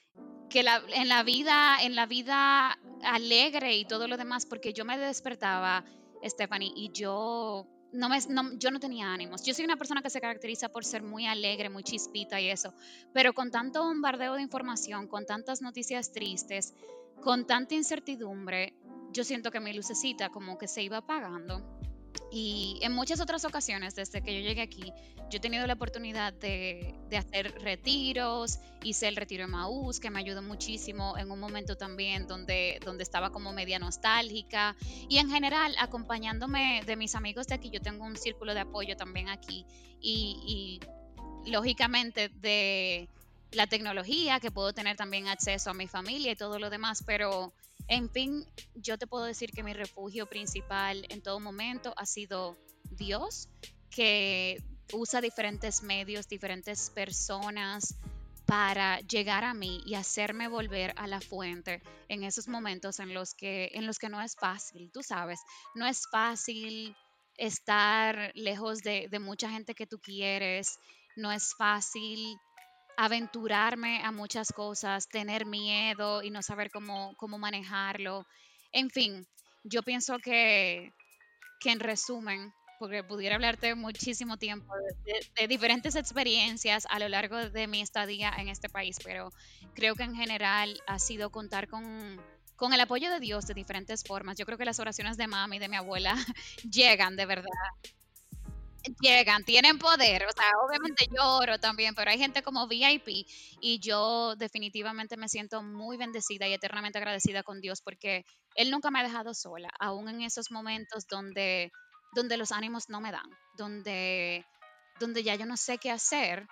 que 0.53 0.61
en 0.61 1.09
la 1.09 1.23
vida, 1.23 1.79
en 1.83 1.95
la 1.95 2.07
vida 2.07 2.79
alegre 3.03 3.77
y 3.77 3.87
todo 3.87 4.07
lo 4.07 4.19
demás, 4.19 4.45
porque 4.45 4.75
yo 4.75 4.85
me 4.85 4.99
despertaba, 4.99 5.85
Stephanie, 6.23 6.73
y 6.77 6.91
yo 6.93 7.67
no 7.93 8.09
me, 8.11 8.19
yo 8.59 8.71
no 8.71 8.79
tenía 8.79 9.13
ánimos. 9.13 9.43
Yo 9.45 9.55
soy 9.55 9.65
una 9.65 9.77
persona 9.77 10.03
que 10.03 10.11
se 10.11 10.21
caracteriza 10.21 10.69
por 10.69 10.85
ser 10.85 11.03
muy 11.03 11.27
alegre, 11.27 11.71
muy 11.71 11.83
chispita 11.83 12.39
y 12.39 12.51
eso, 12.51 12.75
pero 13.15 13.33
con 13.33 13.51
tanto 13.51 13.83
bombardeo 13.83 14.35
de 14.35 14.43
información, 14.43 15.09
con 15.09 15.25
tantas 15.25 15.63
noticias 15.63 16.13
tristes, 16.13 16.75
con 17.23 17.47
tanta 17.47 17.75
incertidumbre, 17.75 18.75
yo 19.13 19.25
siento 19.25 19.51
que 19.51 19.61
mi 19.61 19.73
lucecita 19.73 20.29
como 20.29 20.59
que 20.59 20.69
se 20.69 20.83
iba 20.83 20.99
apagando. 20.99 21.63
Y 22.35 22.79
en 22.81 22.93
muchas 22.93 23.21
otras 23.21 23.45
ocasiones, 23.45 23.95
desde 23.95 24.23
que 24.23 24.35
yo 24.35 24.41
llegué 24.41 24.63
aquí, 24.63 24.91
yo 25.31 25.37
he 25.37 25.41
tenido 25.41 25.67
la 25.67 25.75
oportunidad 25.75 26.33
de, 26.33 26.95
hacer 27.15 27.53
retiros, 27.61 28.59
hice 28.83 29.09
el 29.09 29.17
retiro 29.17 29.45
en 29.45 29.51
Maús, 29.51 30.01
que 30.01 30.11
me 30.11 30.19
ayudó 30.19 30.41
muchísimo 30.41 31.19
en 31.19 31.31
un 31.31 31.39
momento 31.39 31.77
también 31.77 32.27
donde, 32.27 32.81
donde 32.87 33.03
estaba 33.03 33.31
como 33.31 33.53
media 33.53 33.79
nostálgica. 33.79 34.75
Y 35.11 35.19
en 35.19 35.29
general, 35.29 35.75
acompañándome 35.79 36.81
de 36.87 36.97
mis 36.97 37.15
amigos 37.15 37.49
de 37.49 37.57
aquí, 37.57 37.69
yo 37.69 37.83
tengo 37.83 38.07
un 38.07 38.17
círculo 38.17 38.55
de 38.55 38.61
apoyo 38.61 38.97
también 38.97 39.29
aquí. 39.29 39.67
y 40.01 40.81
lógicamente 41.45 42.29
de 42.29 43.09
la 43.53 43.67
tecnología, 43.67 44.41
que 44.41 44.51
puedo 44.51 44.73
tener 44.73 44.97
también 44.97 45.29
acceso 45.29 45.71
a 45.71 45.75
mi 45.75 45.87
familia 45.87 46.33
y 46.33 46.37
todo 46.37 46.59
lo 46.59 46.71
demás, 46.71 47.03
pero 47.07 47.53
en 47.89 48.11
fin, 48.11 48.47
yo 48.75 48.99
te 48.99 49.07
puedo 49.07 49.25
decir 49.25 49.53
que 49.53 49.63
mi 49.63 49.73
refugio 49.73 50.27
principal 50.27 51.05
en 51.09 51.23
todo 51.23 51.41
momento 51.41 51.93
ha 51.97 52.07
sido 52.07 52.57
Dios, 52.91 53.49
que 53.91 54.63
usa 54.93 55.21
diferentes 55.21 55.83
medios, 55.83 56.29
diferentes 56.29 56.91
personas 56.91 57.97
para 58.47 59.01
llegar 59.01 59.45
a 59.45 59.55
mí 59.55 59.83
y 59.87 59.95
hacerme 59.95 60.49
volver 60.49 60.93
a 60.97 61.07
la 61.07 61.21
fuente 61.21 61.83
en 62.09 62.25
esos 62.25 62.49
momentos 62.49 62.99
en 63.01 63.15
los 63.15 63.35
que 63.35 63.71
en 63.73 63.87
los 63.87 63.99
que 63.99 64.09
no 64.09 64.21
es 64.21 64.37
fácil, 64.37 64.91
tú 64.93 65.03
sabes, 65.03 65.41
no 65.75 65.87
es 65.87 66.07
fácil 66.11 66.95
estar 67.37 68.33
lejos 68.35 68.83
de, 68.83 69.09
de 69.11 69.19
mucha 69.19 69.51
gente 69.51 69.75
que 69.75 69.87
tú 69.87 69.99
quieres, 70.01 70.79
no 71.17 71.33
es 71.33 71.55
fácil 71.57 72.37
aventurarme 72.97 74.03
a 74.03 74.13
muchas 74.13 74.53
cosas, 74.53 75.09
tener 75.09 75.47
miedo 75.47 76.23
y 76.23 76.31
no 76.31 76.43
saber 76.43 76.71
cómo, 76.71 77.15
cómo 77.17 77.39
manejarlo. 77.39 78.27
En 78.73 78.91
fin, 78.91 79.27
yo 79.65 79.83
pienso 79.83 80.19
que, 80.19 80.93
que 81.61 81.71
en 81.71 81.81
resumen, 81.81 82.53
porque 82.79 83.05
pudiera 83.05 83.37
hablarte 83.37 83.75
muchísimo 83.75 84.37
tiempo 84.37 84.73
de, 85.37 85.47
diferentes 85.49 85.95
experiencias 85.95 86.87
a 86.91 86.99
lo 86.99 87.09
largo 87.09 87.37
de 87.51 87.67
mi 87.67 87.81
estadía 87.81 88.33
en 88.39 88.49
este 88.49 88.69
país, 88.69 88.97
pero 89.05 89.33
creo 89.75 89.95
que 89.95 90.03
en 90.03 90.15
general 90.15 90.81
ha 90.87 90.99
sido 90.99 91.31
contar 91.31 91.69
con, 91.69 92.21
con 92.57 92.73
el 92.73 92.81
apoyo 92.81 93.11
de 93.11 93.21
Dios 93.21 93.47
de 93.47 93.55
diferentes 93.55 94.03
formas. 94.03 94.37
Yo 94.37 94.47
creo 94.47 94.59
que 94.59 94.65
las 94.65 94.81
oraciones 94.81 95.17
de 95.17 95.29
mami 95.29 95.57
y 95.57 95.61
de 95.61 95.69
mi 95.69 95.77
abuela 95.77 96.15
llegan 96.71 97.17
de 97.17 97.27
verdad 97.27 97.51
llegan, 99.01 99.45
tienen 99.45 99.79
poder, 99.79 100.27
o 100.27 100.33
sea, 100.33 100.51
obviamente 100.67 101.07
lloro 101.11 101.59
también, 101.59 101.95
pero 101.95 102.11
hay 102.11 102.19
gente 102.19 102.43
como 102.43 102.67
VIP 102.67 103.27
y 103.61 103.81
yo 103.81 104.35
definitivamente 104.37 105.17
me 105.17 105.29
siento 105.29 105.63
muy 105.63 105.97
bendecida 105.97 106.49
y 106.49 106.55
eternamente 106.55 106.99
agradecida 106.99 107.43
con 107.43 107.61
Dios 107.61 107.81
porque 107.83 108.25
Él 108.55 108.71
nunca 108.71 108.91
me 108.91 109.01
ha 109.01 109.05
dejado 109.05 109.35
sola, 109.35 109.71
aún 109.79 110.09
en 110.09 110.23
esos 110.23 110.51
momentos 110.51 111.07
donde, 111.07 111.71
donde 112.15 112.37
los 112.37 112.53
ánimos 112.53 112.89
no 112.89 113.01
me 113.01 113.13
dan, 113.13 113.31
donde, 113.57 114.45
donde 114.99 115.23
ya 115.23 115.35
yo 115.37 115.47
no 115.47 115.57
sé 115.57 115.79
qué 115.79 115.91
hacer, 115.91 116.47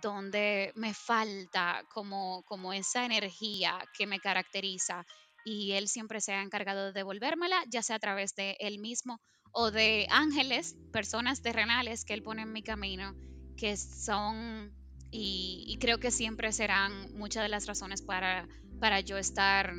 donde 0.00 0.72
me 0.76 0.94
falta 0.94 1.84
como, 1.92 2.42
como 2.44 2.72
esa 2.72 3.04
energía 3.04 3.78
que 3.96 4.06
me 4.06 4.20
caracteriza 4.20 5.04
y 5.44 5.72
Él 5.72 5.88
siempre 5.88 6.20
se 6.20 6.32
ha 6.32 6.42
encargado 6.42 6.86
de 6.86 6.92
devolvérmela, 6.92 7.62
ya 7.68 7.82
sea 7.82 7.96
a 7.96 8.00
través 8.00 8.34
de 8.34 8.56
Él 8.60 8.78
mismo 8.78 9.20
o 9.54 9.70
de 9.70 10.06
ángeles, 10.10 10.76
personas 10.92 11.40
terrenales 11.40 12.04
que 12.04 12.12
Él 12.12 12.22
pone 12.22 12.42
en 12.42 12.52
mi 12.52 12.62
camino, 12.62 13.14
que 13.56 13.76
son, 13.76 14.72
y, 15.10 15.78
creo 15.80 15.98
que 15.98 16.10
siempre 16.10 16.52
serán 16.52 17.14
muchas 17.14 17.44
de 17.44 17.48
las 17.48 17.66
razones 17.66 18.02
para, 18.02 18.48
para 18.80 19.00
yo 19.00 19.16
estar 19.16 19.72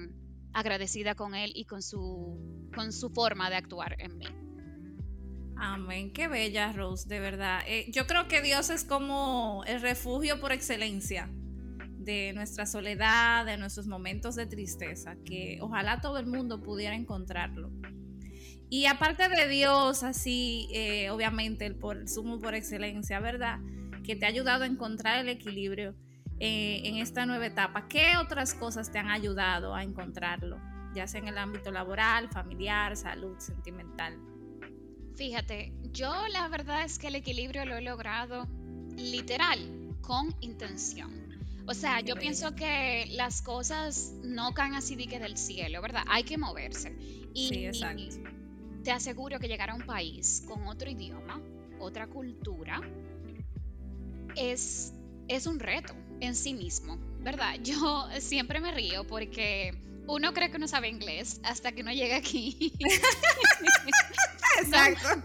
agradecida 0.54 1.14
con 1.16 1.36
Él 1.36 1.52
y 1.54 1.66
con 1.66 1.82
su, 1.82 2.70
con 2.74 2.94
su 2.94 3.10
forma 3.10 3.50
de 3.50 3.58
actuar 3.58 3.98
en 4.00 4.18
mí. 4.18 4.26
Amén, 5.58 6.14
qué 6.14 6.30
bella 6.30 6.72
Rose, 6.72 7.08
de 7.10 7.20
verdad. 7.20 7.62
Eh, 7.68 7.92
yo 7.92 8.08
creo 8.08 8.30
que 8.30 8.42
Dios 8.42 8.70
es 8.70 8.86
como 8.86 9.64
el 9.68 9.82
refugio 9.82 10.40
por 10.40 10.54
excelencia 10.54 11.30
de 11.98 12.32
nuestra 12.34 12.66
soledad, 12.66 13.46
de 13.46 13.58
nuestros 13.58 13.88
momentos 13.88 14.36
de 14.36 14.46
tristeza, 14.46 15.18
que 15.26 15.58
ojalá 15.62 16.00
todo 16.00 16.18
el 16.18 16.28
mundo 16.28 16.62
pudiera 16.62 16.96
encontrarlo. 16.96 17.72
Y 18.70 18.88
aparte 18.88 19.30
de 19.30 19.48
Dios, 19.48 20.04
así, 20.04 20.68
eh, 20.72 21.10
obviamente, 21.10 21.66
el, 21.66 21.76
por, 21.76 22.08
sumo 22.10 22.40
por 22.40 22.56
excelencia, 22.56 23.20
¿verdad? 23.20 23.60
Que 24.04 24.16
te 24.16 24.26
ha 24.26 24.30
ayudado 24.30 24.64
a 24.64 24.68
encontrar 24.68 25.20
el 25.20 25.30
equilibrio 25.30 25.96
eh, 26.40 26.82
en 26.84 26.98
esta 26.98 27.26
nueva 27.26 27.46
etapa. 27.46 27.88
¿Qué 27.88 28.18
otras 28.18 28.54
cosas 28.54 28.92
te 28.92 28.98
han 28.98 29.10
ayudado 29.10 29.76
a 29.76 29.84
encontrarlo? 29.84 30.60
Ya 30.94 31.08
sea 31.08 31.22
en 31.22 31.28
el 31.28 31.38
ámbito 31.38 31.72
laboral, 31.72 32.30
familiar, 32.30 32.98
salud, 32.98 33.38
sentimental. 33.40 34.18
Fíjate, 35.16 35.74
yo 35.92 36.14
la 36.28 36.48
verdad 36.48 36.84
es 36.84 37.00
que 37.00 37.08
el 37.08 37.16
equilibrio 37.16 37.66
lo 37.66 37.76
he 37.78 37.82
logrado 37.82 38.48
literal, 38.98 39.94
con 40.02 40.36
intención. 40.42 41.26
O 41.68 41.74
sea, 41.74 42.02
yo 42.02 42.16
pienso 42.16 42.56
que 42.56 43.08
las 43.12 43.42
cosas 43.42 44.14
no 44.24 44.54
caen 44.54 44.76
así 44.76 44.96
de 44.96 45.08
que 45.08 45.20
del 45.20 45.38
cielo, 45.38 45.82
¿verdad? 45.82 46.04
Hay 46.08 46.24
que 46.24 46.38
moverse. 46.38 46.96
Y, 47.34 47.50
sí, 47.50 47.66
exacto. 47.66 48.04
Te 48.86 48.92
aseguro 48.92 49.40
que 49.40 49.48
llegar 49.48 49.72
a 49.72 49.74
un 49.74 49.82
país 49.82 50.44
con 50.48 50.68
otro 50.68 50.90
idioma, 50.90 51.42
otra 51.80 52.06
cultura, 52.06 52.80
es, 54.36 54.94
es 55.28 55.48
un 55.48 55.60
reto 55.60 55.96
en 56.22 56.36
sí 56.36 56.54
mismo, 56.54 56.98
¿verdad? 57.20 57.56
Yo 57.64 58.08
siempre 58.20 58.62
me 58.62 58.72
río 58.72 59.06
porque 59.06 59.74
uno 60.08 60.34
cree 60.34 60.52
que 60.52 60.58
uno 60.58 60.68
sabe 60.68 60.88
inglés 60.88 61.42
hasta 61.44 61.72
que 61.72 61.82
uno 61.82 61.92
llega 61.92 62.16
aquí. 62.16 62.74
Exacto. 64.62 65.24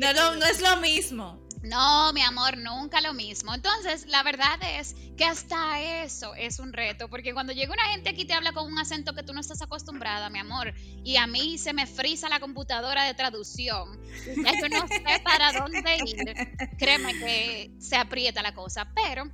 no, 0.00 0.12
no, 0.12 0.36
no 0.36 0.44
es 0.44 0.60
lo 0.60 0.76
mismo. 0.80 1.41
No, 1.62 2.12
mi 2.12 2.22
amor, 2.22 2.58
nunca 2.58 3.00
lo 3.00 3.14
mismo. 3.14 3.54
Entonces, 3.54 4.06
la 4.08 4.22
verdad 4.22 4.58
es 4.78 4.96
que 5.16 5.24
hasta 5.24 5.80
eso 6.02 6.34
es 6.34 6.58
un 6.58 6.72
reto, 6.72 7.08
porque 7.08 7.32
cuando 7.32 7.52
llega 7.52 7.72
una 7.72 7.84
gente 7.84 8.10
aquí 8.10 8.24
te 8.24 8.32
habla 8.32 8.52
con 8.52 8.70
un 8.70 8.78
acento 8.78 9.14
que 9.14 9.22
tú 9.22 9.32
no 9.32 9.40
estás 9.40 9.62
acostumbrada, 9.62 10.28
mi 10.28 10.40
amor, 10.40 10.74
y 11.04 11.16
a 11.16 11.26
mí 11.26 11.58
se 11.58 11.72
me 11.72 11.86
frisa 11.86 12.28
la 12.28 12.40
computadora 12.40 13.04
de 13.04 13.14
traducción, 13.14 14.00
ya 14.26 14.60
yo 14.60 14.68
no 14.68 14.88
sé 14.88 15.20
para 15.22 15.52
dónde 15.52 15.98
ir, 16.04 16.34
créeme 16.78 17.12
que 17.14 17.70
se 17.78 17.96
aprieta 17.96 18.42
la 18.42 18.54
cosa, 18.54 18.90
pero 18.94 19.30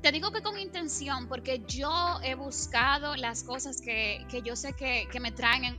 te 0.00 0.12
digo 0.12 0.30
que 0.32 0.42
con 0.42 0.58
intención, 0.58 1.28
porque 1.28 1.62
yo 1.66 2.20
he 2.22 2.34
buscado 2.34 3.16
las 3.16 3.42
cosas 3.42 3.80
que, 3.80 4.24
yo 4.44 4.56
sé 4.56 4.74
que, 4.74 5.20
me 5.20 5.32
traen 5.32 5.78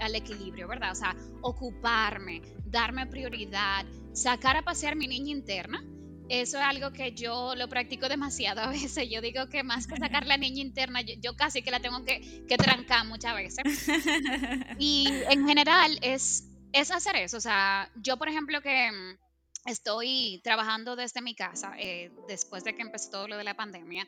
al 0.00 0.14
equilibrio, 0.14 0.68
¿verdad? 0.68 0.92
O 0.92 0.94
sea, 0.94 1.16
ocuparme, 1.40 2.42
darme 2.66 3.06
prioridad, 3.06 3.84
sacar 4.12 4.56
a 4.56 4.62
pasear 4.62 4.96
mi 4.96 5.06
niña 5.06 5.30
interna. 5.30 5.84
Eso 6.28 6.56
es 6.56 6.64
algo 6.64 6.92
que 6.92 7.12
yo 7.12 7.54
lo 7.56 7.68
practico 7.68 8.08
demasiado 8.08 8.60
a 8.62 8.68
veces. 8.70 9.08
Yo 9.10 9.20
digo 9.20 9.48
que 9.48 9.62
más 9.62 9.86
que 9.86 9.96
sacar 9.96 10.26
la 10.26 10.36
niña 10.36 10.62
interna, 10.62 11.00
yo, 11.02 11.36
casi 11.36 11.62
que 11.62 11.70
la 11.70 11.80
tengo 11.80 12.04
que, 12.04 12.44
que, 12.48 12.56
trancar 12.56 13.06
muchas 13.06 13.34
veces. 13.34 13.64
Y 14.78 15.08
en 15.30 15.46
general 15.46 15.98
es, 16.00 16.48
es 16.72 16.90
hacer 16.90 17.16
eso. 17.16 17.36
O 17.36 17.40
sea, 17.40 17.90
yo 17.96 18.16
por 18.16 18.28
ejemplo 18.28 18.62
que 18.62 18.90
estoy 19.66 20.40
trabajando 20.42 20.96
desde 20.96 21.22
mi 21.22 21.34
casa, 21.34 21.74
eh, 21.78 22.10
después 22.28 22.64
de 22.64 22.74
que 22.74 22.82
empezó 22.82 23.10
todo 23.10 23.28
lo 23.28 23.36
de 23.36 23.44
la 23.44 23.54
pandemia, 23.54 24.06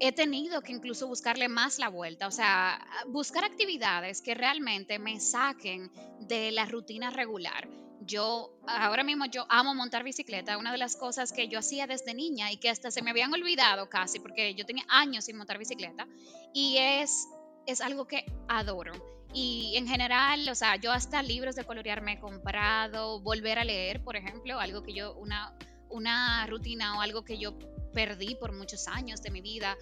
he 0.00 0.12
tenido 0.12 0.62
que 0.62 0.72
incluso 0.72 1.06
buscarle 1.06 1.48
más 1.48 1.78
la 1.78 1.88
vuelta, 1.88 2.26
o 2.26 2.30
sea, 2.30 2.84
buscar 3.08 3.44
actividades 3.44 4.20
que 4.20 4.34
realmente 4.34 4.98
me 4.98 5.20
saquen 5.20 5.90
de 6.20 6.52
la 6.52 6.66
rutina 6.66 7.10
regular 7.10 7.68
yo 8.06 8.50
ahora 8.66 9.02
mismo 9.02 9.26
yo 9.26 9.46
amo 9.48 9.74
montar 9.74 10.04
bicicleta, 10.04 10.58
una 10.58 10.72
de 10.72 10.78
las 10.78 10.96
cosas 10.96 11.32
que 11.32 11.48
yo 11.48 11.58
hacía 11.58 11.86
desde 11.86 12.14
niña 12.14 12.52
y 12.52 12.56
que 12.56 12.70
hasta 12.70 12.90
se 12.90 13.02
me 13.02 13.10
habían 13.10 13.32
olvidado 13.32 13.88
casi 13.88 14.20
porque 14.20 14.54
yo 14.54 14.64
tenía 14.64 14.84
años 14.88 15.24
sin 15.24 15.36
montar 15.36 15.58
bicicleta 15.58 16.06
y 16.54 16.76
es 16.78 17.28
es 17.66 17.80
algo 17.80 18.06
que 18.06 18.24
adoro. 18.48 19.15
Y 19.32 19.74
en 19.76 19.86
general, 19.86 20.48
o 20.48 20.54
sea, 20.54 20.76
yo 20.76 20.92
hasta 20.92 21.22
libros 21.22 21.56
de 21.56 21.64
colorear 21.64 22.00
me 22.00 22.14
he 22.14 22.20
comprado, 22.20 23.20
volver 23.20 23.58
a 23.58 23.64
leer, 23.64 24.02
por 24.02 24.16
ejemplo, 24.16 24.58
algo 24.58 24.82
que 24.82 24.94
yo 24.94 25.14
una 25.14 25.54
una 25.88 26.46
rutina 26.46 26.98
o 26.98 27.00
algo 27.00 27.24
que 27.24 27.38
yo 27.38 27.58
perdí 27.92 28.34
por 28.34 28.52
muchos 28.52 28.88
años 28.88 29.22
de 29.22 29.30
mi 29.30 29.40
vida, 29.40 29.76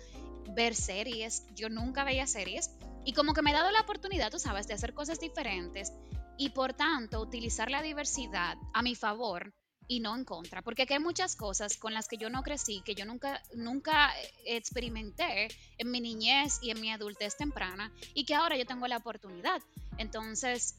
ver 0.55 0.75
series, 0.75 1.47
yo 1.55 1.69
nunca 1.69 2.05
veía 2.05 2.27
series 2.27 2.71
y 3.05 3.13
como 3.13 3.33
que 3.35 3.43
me 3.43 3.51
he 3.51 3.55
dado 3.55 3.71
la 3.71 3.81
oportunidad, 3.81 4.31
tú 4.31 4.39
sabes, 4.39 4.67
de 4.67 4.75
hacer 4.75 4.95
cosas 4.95 5.19
diferentes 5.21 5.93
y 6.37 6.51
por 6.51 6.75
tanto 6.75 7.21
utilizar 7.21 7.71
la 7.71 7.83
diversidad 7.83 8.57
a 8.73 8.83
mi 8.83 8.95
favor 8.95 9.53
y 9.87 10.01
no 10.01 10.15
en 10.17 10.25
contra, 10.25 10.63
porque 10.63 10.83
aquí 10.83 10.95
hay 10.95 11.01
muchas 11.01 11.37
cosas 11.37 11.77
con 11.77 11.93
las 11.93 12.09
que 12.09 12.17
yo 12.17 12.31
no 12.31 12.43
crecí, 12.43 12.81
que 12.85 12.95
yo 12.95 13.05
nunca, 13.05 13.43
nunca 13.55 14.13
experimenté 14.45 15.49
en 15.79 15.91
mi 15.91 16.01
niñez 16.01 16.59
y 16.63 16.71
en 16.71 16.81
mi 16.81 16.91
adultez 16.91 17.37
temprana 17.37 17.93
y 18.15 18.25
que 18.25 18.35
ahora 18.35 18.57
yo 18.57 18.67
tengo 18.67 18.87
la 18.87 18.97
oportunidad. 18.97 19.61
Entonces, 19.99 20.77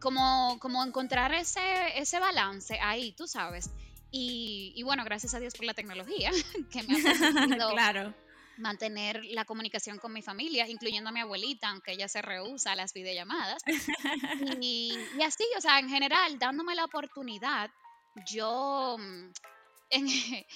como, 0.00 0.58
como 0.60 0.84
encontrar 0.84 1.32
ese, 1.34 1.60
ese 1.96 2.18
balance 2.18 2.78
ahí, 2.80 3.12
tú 3.12 3.26
sabes. 3.26 3.70
Y, 4.10 4.72
y, 4.76 4.82
bueno, 4.82 5.04
gracias 5.04 5.32
a 5.32 5.40
Dios 5.40 5.54
por 5.54 5.64
la 5.64 5.72
tecnología 5.72 6.30
que 6.70 6.82
me 6.82 7.00
ha 7.00 7.02
permitido 7.02 7.70
claro 7.72 8.14
mantener 8.58 9.24
la 9.26 9.44
comunicación 9.44 9.98
con 9.98 10.12
mi 10.12 10.22
familia, 10.22 10.68
incluyendo 10.68 11.10
a 11.10 11.12
mi 11.12 11.20
abuelita, 11.20 11.68
aunque 11.68 11.92
ella 11.92 12.08
se 12.08 12.22
rehúsa 12.22 12.72
a 12.72 12.76
las 12.76 12.92
videollamadas. 12.92 13.62
Y, 14.60 14.96
así, 15.24 15.44
o 15.56 15.60
sea, 15.60 15.78
en 15.78 15.88
general, 15.88 16.38
dándome 16.38 16.74
la 16.74 16.84
oportunidad, 16.84 17.70
yo 18.30 18.96
mm, 18.98 19.32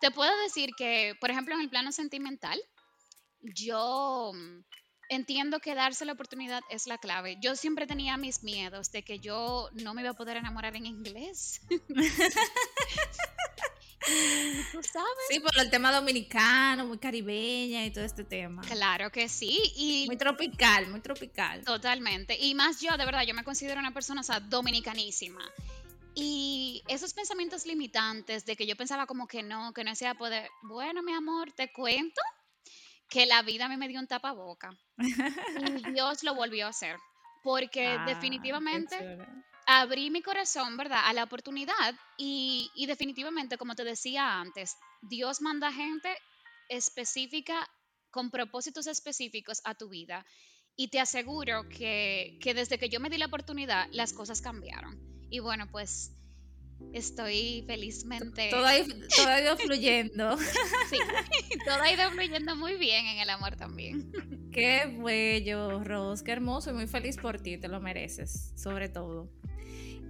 te 0.00 0.10
puedo 0.10 0.36
decir 0.42 0.70
que, 0.76 1.14
por 1.20 1.30
ejemplo, 1.30 1.54
en 1.54 1.60
el 1.60 1.70
plano 1.70 1.92
sentimental, 1.92 2.60
yo 3.40 4.32
mm, 4.34 4.64
entiendo 5.08 5.60
que 5.60 5.74
darse 5.74 6.04
la 6.04 6.12
oportunidad 6.12 6.62
es 6.70 6.86
la 6.86 6.98
clave. 6.98 7.36
Yo 7.40 7.56
siempre 7.56 7.86
tenía 7.86 8.16
mis 8.16 8.42
miedos 8.42 8.90
de 8.92 9.02
que 9.02 9.18
yo 9.18 9.68
no 9.74 9.92
me 9.94 10.02
iba 10.02 10.10
a 10.10 10.14
poder 10.14 10.36
enamorar 10.36 10.76
en 10.76 10.86
inglés. 10.86 11.60
¿Tú 14.72 14.82
sabes? 14.82 15.10
Sí, 15.28 15.40
por 15.40 15.56
el 15.58 15.70
tema 15.70 15.92
dominicano, 15.92 16.86
muy 16.86 16.98
caribeña 16.98 17.84
y 17.84 17.92
todo 17.92 18.04
este 18.04 18.24
tema. 18.24 18.62
Claro 18.62 19.10
que 19.10 19.28
sí. 19.28 19.60
Y 19.76 20.06
muy 20.06 20.16
tropical, 20.16 20.88
muy 20.88 21.00
tropical. 21.00 21.62
Totalmente. 21.64 22.36
Y 22.38 22.54
más 22.54 22.80
yo, 22.80 22.96
de 22.96 23.04
verdad, 23.04 23.22
yo 23.26 23.34
me 23.34 23.44
considero 23.44 23.78
una 23.78 23.92
persona, 23.92 24.22
o 24.22 24.24
sea, 24.24 24.40
dominicanísima. 24.40 25.40
Y 26.20 26.82
esos 26.88 27.14
pensamientos 27.14 27.66
limitantes 27.66 28.44
de 28.44 28.56
que 28.56 28.66
yo 28.66 28.76
pensaba 28.76 29.06
como 29.06 29.26
que 29.26 29.42
no, 29.42 29.72
que 29.72 29.84
no 29.84 29.94
sea 29.94 30.14
poder. 30.14 30.48
Bueno, 30.62 31.02
mi 31.02 31.12
amor, 31.12 31.52
te 31.52 31.72
cuento 31.72 32.20
que 33.08 33.26
la 33.26 33.42
vida 33.42 33.66
a 33.66 33.68
mí 33.68 33.76
me 33.76 33.88
dio 33.88 34.00
un 34.00 34.06
tapaboca. 34.06 34.70
y 34.98 35.02
Dios 35.94 36.22
lo 36.22 36.34
volvió 36.34 36.66
a 36.66 36.70
hacer. 36.70 36.96
Porque 37.42 37.86
ah, 37.86 38.04
definitivamente 38.06 39.18
abrí 39.66 40.10
mi 40.10 40.22
corazón, 40.22 40.76
¿verdad?, 40.76 41.02
a 41.04 41.12
la 41.12 41.24
oportunidad 41.24 41.94
y, 42.18 42.70
definitivamente, 42.86 43.56
como 43.56 43.74
te 43.74 43.84
decía 43.84 44.40
antes, 44.40 44.76
Dios 45.00 45.40
manda 45.40 45.72
gente 45.72 46.14
específica 46.68 47.68
con 48.10 48.30
propósitos 48.30 48.86
específicos 48.86 49.60
a 49.64 49.74
tu 49.74 49.88
vida. 49.88 50.26
Y 50.76 50.88
te 50.88 51.00
aseguro 51.00 51.68
que, 51.68 52.38
desde 52.42 52.78
que 52.78 52.88
yo 52.88 53.00
me 53.00 53.10
di 53.10 53.18
la 53.18 53.26
oportunidad, 53.26 53.86
las 53.92 54.12
cosas 54.12 54.40
cambiaron. 54.40 54.98
Y 55.30 55.38
bueno, 55.38 55.68
pues 55.70 56.12
estoy 56.92 57.64
felizmente... 57.66 58.50
Todo 58.50 58.66
ha, 58.66 58.78
ido 58.78 59.56
fluyendo. 59.56 60.36
sí, 60.90 60.98
todo 61.64 61.80
ha 61.82 61.92
ido 61.92 62.10
fluyendo 62.10 62.56
muy 62.56 62.74
bien 62.74 63.06
en 63.06 63.18
el 63.18 63.30
amor 63.30 63.56
también. 63.56 64.10
Qué 64.52 64.98
bello, 65.02 65.84
Ros, 65.84 66.22
qué 66.22 66.32
hermoso 66.32 66.70
y 66.70 66.74
muy 66.74 66.86
feliz 66.86 67.16
por 67.16 67.40
ti, 67.40 67.58
te 67.58 67.68
lo 67.68 67.80
mereces, 67.80 68.52
sobre 68.56 68.88
todo. 68.88 69.30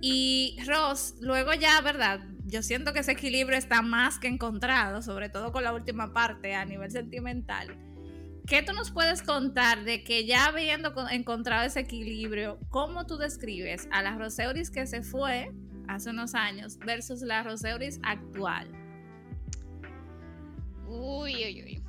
Y 0.01 0.57
Ross, 0.67 1.15
luego 1.21 1.53
ya, 1.53 1.79
¿verdad? 1.83 2.21
Yo 2.47 2.63
siento 2.63 2.95
que 2.95 3.01
ese 3.01 3.13
equilibrio 3.13 3.59
está 3.59 3.83
más 3.83 4.19
que 4.19 4.29
encontrado, 4.29 5.03
sobre 5.03 5.29
todo 5.29 5.53
con 5.53 5.63
la 5.63 5.75
última 5.75 6.15
parte 6.15 6.55
a 6.55 6.65
nivel 6.65 6.91
sentimental. 6.91 7.77
¿Qué 8.47 8.63
tú 8.63 8.73
nos 8.73 8.91
puedes 8.91 9.23
contar 9.23 9.85
de 9.85 10.03
que 10.03 10.27
ya 10.27 10.47
habiendo 10.47 10.93
encontrado 11.11 11.67
ese 11.67 11.81
equilibrio, 11.81 12.59
cómo 12.69 13.07
tú 13.07 13.17
describes 13.17 13.89
a 13.93 14.03
la 14.03 14.17
Roseuris 14.17 14.71
que 14.71 14.87
se 14.87 15.03
fue 15.03 15.53
hace 15.89 16.11
unos 16.11 16.35
años 16.35 16.79
versus 16.79 17.23
la 17.23 17.43
Roseuris 17.43 18.01
actual? 18.03 18.71
Uy, 20.87 21.35
uy, 21.35 21.63
uy. 21.63 21.83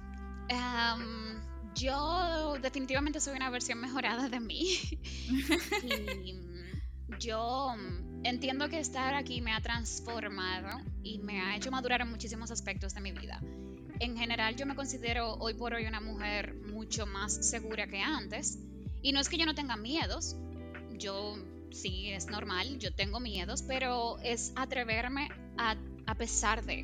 yo 1.76 2.56
definitivamente 2.62 3.20
soy 3.20 3.36
una 3.36 3.50
versión 3.50 3.80
mejorada 3.80 4.30
de 4.30 4.40
mí. 4.40 4.78
y 6.24 6.40
yo 7.20 7.76
mm, 7.78 8.26
entiendo 8.26 8.70
que 8.70 8.80
estar 8.80 9.14
aquí 9.14 9.42
me 9.42 9.54
ha 9.54 9.62
transformado 9.62 10.80
y 11.04 11.20
me 11.20 11.42
ha 11.42 11.56
hecho 11.56 11.72
madurar 11.72 12.02
en 12.02 12.10
muchísimos 12.10 12.52
aspectos 12.52 12.94
de 12.94 13.02
mi 13.02 13.12
vida. 13.12 13.42
En 14.02 14.18
general 14.18 14.56
yo 14.56 14.66
me 14.66 14.76
considero 14.76 15.36
hoy 15.36 15.54
por 15.54 15.74
hoy 15.76 15.86
una 15.86 16.02
mujer 16.02 16.56
mucho 16.56 17.06
más 17.06 17.34
segura 17.48 17.88
que 17.88 18.02
antes. 18.02 18.58
Y 19.04 19.14
no 19.14 19.20
es 19.20 19.30
que 19.30 19.38
yo 19.38 19.46
no 19.46 19.56
tenga 19.56 19.78
miedos, 19.78 20.36
yo 20.98 21.38
sí, 21.72 22.10
es 22.12 22.28
normal, 22.28 22.80
yo 22.80 22.94
tengo 22.94 23.20
miedos, 23.20 23.62
pero 23.62 24.20
es 24.20 24.54
atreverme 24.56 25.30
a, 25.58 25.76
a 26.08 26.16
pesar 26.16 26.66
de 26.66 26.84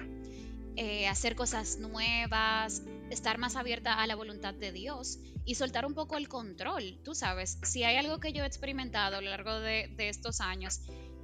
eh, 0.80 1.08
hacer 1.08 1.36
cosas 1.36 1.80
nuevas, 1.80 2.84
estar 3.10 3.40
más 3.40 3.56
abierta 3.56 4.00
a 4.00 4.06
la 4.06 4.14
voluntad 4.14 4.54
de 4.54 4.72
Dios 4.72 5.18
y 5.44 5.56
soltar 5.56 5.88
un 5.88 5.96
poco 5.96 6.18
el 6.18 6.30
control. 6.30 7.00
Tú 7.04 7.16
sabes, 7.16 7.58
si 7.64 7.84
hay 7.84 7.96
algo 7.96 8.20
que 8.20 8.32
yo 8.32 8.44
he 8.44 8.48
experimentado 8.48 9.18
a 9.18 9.22
lo 9.22 9.32
largo 9.32 9.60
de, 9.60 9.92
estos 9.98 10.40
años, 10.40 10.82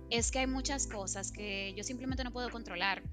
es 0.10 0.32
que 0.32 0.40
hay 0.40 0.48
muchas 0.48 0.88
cosas 0.88 1.32
que 1.32 1.72
yo 1.78 1.84
simplemente 1.84 2.24
no 2.24 2.32
puedo 2.32 2.50
controlar. 2.50 3.04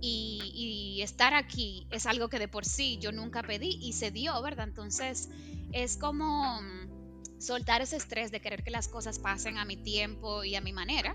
Y, 0.00 1.00
estar 1.02 1.34
aquí 1.34 1.86
es 1.90 2.06
algo 2.06 2.28
que 2.28 2.38
de 2.38 2.48
por 2.48 2.64
sí 2.64 2.98
yo 3.00 3.12
nunca 3.12 3.42
pedí 3.42 3.78
y 3.80 3.92
se 3.92 4.10
dio, 4.10 4.40
¿verdad? 4.42 4.66
Entonces 4.66 5.28
es 5.72 5.96
como 5.96 6.60
mm, 6.60 7.40
soltar 7.40 7.80
ese 7.82 7.96
estrés 7.96 8.32
de 8.32 8.40
querer 8.40 8.64
que 8.64 8.70
las 8.70 8.88
cosas 8.88 9.18
pasen 9.18 9.56
a 9.58 9.64
mi 9.64 9.76
tiempo 9.76 10.42
y 10.42 10.56
a 10.56 10.60
mi 10.60 10.72
manera 10.72 11.14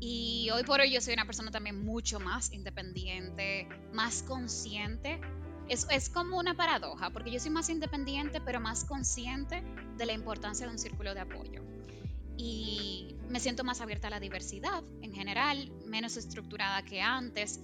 y 0.00 0.48
hoy 0.50 0.62
por 0.62 0.80
hoy 0.80 0.92
yo 0.92 1.00
soy 1.00 1.14
una 1.14 1.24
persona 1.24 1.50
también 1.50 1.84
mucho 1.84 2.20
más 2.20 2.52
independiente, 2.52 3.68
más 3.92 4.22
consciente. 4.22 5.20
Es, 5.68 5.86
es 5.90 6.08
como 6.08 6.38
una 6.38 6.54
paradoja, 6.54 7.10
porque 7.10 7.30
yo 7.30 7.40
soy 7.40 7.50
más 7.50 7.68
independiente, 7.68 8.40
pero 8.40 8.60
más 8.60 8.84
consciente 8.84 9.62
de 9.96 10.06
la 10.06 10.12
importancia 10.12 10.66
de 10.66 10.72
un 10.72 10.78
círculo 10.78 11.14
de 11.14 11.20
apoyo. 11.20 11.62
Y 12.36 13.16
me 13.28 13.40
siento 13.40 13.64
más 13.64 13.80
abierta 13.80 14.06
a 14.06 14.10
la 14.10 14.20
diversidad 14.20 14.84
en 15.02 15.12
general, 15.12 15.70
menos 15.84 16.16
estructurada 16.16 16.84
que 16.84 17.02
antes 17.02 17.60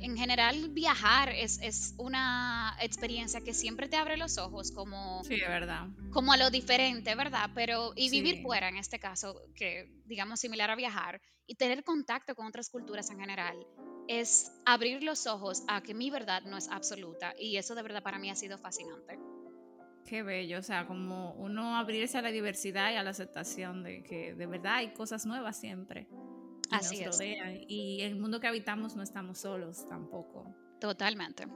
en 0.00 0.16
general 0.16 0.70
viajar 0.70 1.30
es, 1.30 1.60
es, 1.62 1.94
una 1.98 2.76
experiencia 2.80 3.40
que 3.40 3.54
siempre 3.54 3.88
te 3.88 3.96
abre 3.96 4.16
los 4.16 4.38
ojos 4.38 4.72
como, 4.72 5.22
sí, 5.24 5.36
verdad. 5.40 5.88
como 6.10 6.32
a 6.32 6.36
lo 6.36 6.50
diferente, 6.50 7.14
¿verdad? 7.14 7.50
Pero 7.54 7.92
y 7.96 8.10
vivir 8.10 8.42
fuera 8.42 8.68
en 8.68 8.76
este 8.76 8.98
caso, 8.98 9.40
que 9.54 9.90
digamos 10.04 10.40
similar 10.40 10.70
a 10.70 10.76
viajar, 10.76 11.20
y 11.46 11.54
tener 11.54 11.82
contacto 11.82 12.34
con 12.34 12.46
otras 12.46 12.68
culturas 12.68 13.10
en 13.10 13.18
general, 13.18 13.56
es 14.06 14.52
abrir 14.64 15.02
los 15.02 15.26
ojos 15.26 15.64
a 15.66 15.82
que 15.82 15.94
mi 15.94 16.10
verdad 16.10 16.42
no 16.42 16.56
es 16.56 16.68
absoluta 16.68 17.34
y 17.38 17.56
eso 17.56 17.74
de 17.74 17.82
verdad 17.82 18.02
para 18.02 18.18
mí 18.18 18.30
ha 18.30 18.34
sido 18.34 18.58
fascinante. 18.58 19.18
Qué 20.06 20.22
bello, 20.22 20.58
o 20.58 20.62
sea, 20.62 20.86
como 20.86 21.32
uno 21.34 21.76
abrirse 21.76 22.16
a 22.16 22.22
la 22.22 22.30
diversidad 22.30 22.92
y 22.92 22.96
a 22.96 23.02
la 23.02 23.10
aceptación 23.10 23.82
de 23.82 24.02
que 24.02 24.34
de 24.34 24.46
verdad 24.46 24.76
hay 24.76 24.94
cosas 24.94 25.26
nuevas 25.26 25.58
siempre. 25.58 26.08
Así 26.70 27.02
es. 27.02 27.18
Y 27.68 28.00
el 28.02 28.16
mundo 28.16 28.40
que 28.40 28.46
habitamos 28.46 28.96
no 28.96 29.02
estamos 29.02 29.38
solos 29.38 29.86
tampoco. 29.88 30.54
Totalmente. 30.80 31.46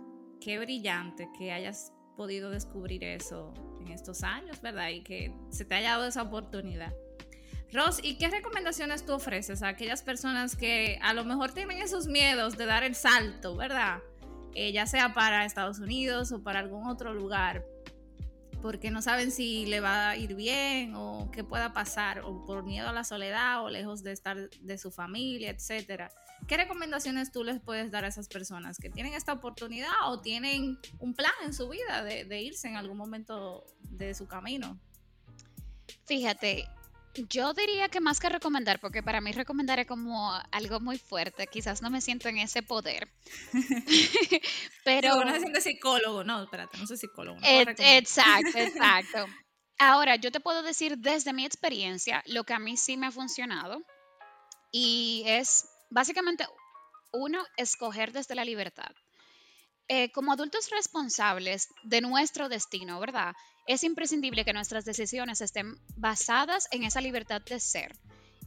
Qué 0.40 0.58
brillante 0.58 1.28
que 1.38 1.52
hayas 1.52 1.92
podido 2.16 2.50
descubrir 2.50 3.04
eso 3.04 3.52
en 3.80 3.88
estos 3.88 4.22
años, 4.22 4.60
¿verdad? 4.60 4.88
Y 4.90 5.02
que 5.02 5.34
se 5.50 5.64
te 5.64 5.74
haya 5.74 5.90
dado 5.90 6.06
esa 6.06 6.22
oportunidad. 6.22 6.92
Ross, 7.72 8.00
¿y 8.02 8.18
qué 8.18 8.28
recomendaciones 8.28 9.06
tú 9.06 9.14
ofreces 9.14 9.62
a 9.62 9.68
aquellas 9.68 10.02
personas 10.02 10.56
que 10.56 10.98
a 11.02 11.14
lo 11.14 11.24
mejor 11.24 11.52
tienen 11.52 11.78
esos 11.78 12.06
miedos 12.06 12.58
de 12.58 12.66
dar 12.66 12.84
el 12.84 12.94
salto, 12.94 13.56
¿verdad? 13.56 14.00
Eh, 14.54 14.72
ya 14.72 14.86
sea 14.86 15.14
para 15.14 15.46
Estados 15.46 15.78
Unidos 15.78 16.32
o 16.32 16.42
para 16.42 16.58
algún 16.58 16.86
otro 16.86 17.14
lugar, 17.14 17.64
porque 18.62 18.90
no 18.90 19.02
saben 19.02 19.32
si 19.32 19.66
le 19.66 19.80
va 19.80 20.10
a 20.10 20.16
ir 20.16 20.34
bien 20.34 20.94
o 20.94 21.30
qué 21.32 21.42
pueda 21.42 21.72
pasar, 21.72 22.20
o 22.20 22.46
por 22.46 22.62
miedo 22.62 22.88
a 22.88 22.92
la 22.92 23.04
soledad 23.04 23.64
o 23.64 23.68
lejos 23.68 24.02
de 24.02 24.12
estar 24.12 24.48
de 24.48 24.78
su 24.78 24.90
familia, 24.90 25.50
etcétera. 25.50 26.10
¿Qué 26.46 26.56
recomendaciones 26.56 27.32
tú 27.32 27.44
les 27.44 27.60
puedes 27.60 27.90
dar 27.90 28.04
a 28.04 28.08
esas 28.08 28.28
personas 28.28 28.78
que 28.78 28.88
tienen 28.88 29.14
esta 29.14 29.32
oportunidad 29.32 29.90
o 30.06 30.20
tienen 30.20 30.78
un 31.00 31.14
plan 31.14 31.32
en 31.44 31.52
su 31.52 31.68
vida 31.68 32.04
de, 32.04 32.24
de 32.24 32.40
irse 32.40 32.68
en 32.68 32.76
algún 32.76 32.96
momento 32.96 33.66
de 33.82 34.14
su 34.14 34.26
camino? 34.26 34.78
Fíjate, 36.04 36.68
yo 37.14 37.52
diría 37.52 37.88
que 37.88 38.00
más 38.00 38.20
que 38.20 38.28
recomendar, 38.28 38.80
porque 38.80 39.02
para 39.02 39.20
mí 39.20 39.32
recomendar 39.32 39.78
es 39.78 39.86
como 39.86 40.32
algo 40.50 40.80
muy 40.80 40.98
fuerte, 40.98 41.46
quizás 41.46 41.82
no 41.82 41.90
me 41.90 42.00
siento 42.00 42.28
en 42.28 42.38
ese 42.38 42.62
poder. 42.62 43.08
Pero... 44.84 45.24
no 45.24 45.32
se 45.32 45.40
siente 45.40 45.60
psicólogo, 45.60 46.24
no, 46.24 46.42
espérate, 46.42 46.78
no 46.78 46.86
soy 46.86 46.96
psicólogo. 46.96 47.38
exacto, 47.42 48.50
exacto. 48.58 49.26
Ahora, 49.78 50.16
yo 50.16 50.30
te 50.30 50.40
puedo 50.40 50.62
decir 50.62 50.98
desde 50.98 51.32
mi 51.32 51.44
experiencia 51.44 52.22
lo 52.26 52.44
que 52.44 52.54
a 52.54 52.58
mí 52.58 52.76
sí 52.76 52.96
me 52.96 53.08
ha 53.08 53.10
funcionado 53.10 53.82
y 54.70 55.24
es 55.26 55.66
básicamente, 55.90 56.46
uno, 57.12 57.44
escoger 57.56 58.12
desde 58.12 58.34
la 58.34 58.44
libertad. 58.44 58.90
Eh, 59.88 60.10
como 60.12 60.32
adultos 60.32 60.70
responsables 60.70 61.68
de 61.82 62.00
nuestro 62.00 62.48
destino, 62.48 63.00
¿verdad? 63.00 63.34
Es 63.66 63.84
imprescindible 63.84 64.44
que 64.44 64.52
nuestras 64.52 64.84
decisiones 64.84 65.40
estén 65.40 65.74
basadas 65.96 66.68
en 66.70 66.84
esa 66.84 67.00
libertad 67.00 67.42
de 67.42 67.60
ser, 67.60 67.92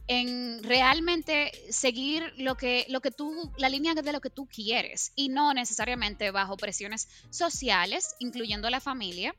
en 0.08 0.62
realmente 0.62 1.52
seguir 1.70 2.32
lo 2.36 2.56
que, 2.56 2.86
lo 2.88 3.00
que 3.00 3.10
tú, 3.10 3.52
la 3.58 3.68
línea 3.68 3.94
de 3.94 4.12
lo 4.12 4.20
que 4.20 4.30
tú 4.30 4.46
quieres 4.46 5.12
y 5.14 5.28
no 5.28 5.52
necesariamente 5.52 6.30
bajo 6.30 6.56
presiones 6.56 7.08
sociales, 7.30 8.14
incluyendo 8.18 8.70
la 8.70 8.80
familia, 8.80 9.34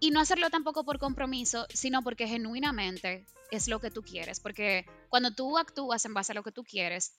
y 0.00 0.10
no 0.10 0.20
hacerlo 0.20 0.50
tampoco 0.50 0.84
por 0.84 0.98
compromiso, 0.98 1.66
sino 1.72 2.02
porque 2.02 2.26
genuinamente 2.26 3.26
es 3.50 3.68
lo 3.68 3.80
que 3.80 3.90
tú 3.90 4.02
quieres, 4.02 4.40
porque 4.40 4.84
cuando 5.08 5.32
tú 5.32 5.58
actúas 5.58 6.04
en 6.04 6.14
base 6.14 6.32
a 6.32 6.34
lo 6.34 6.42
que 6.42 6.52
tú 6.52 6.64
quieres, 6.64 7.14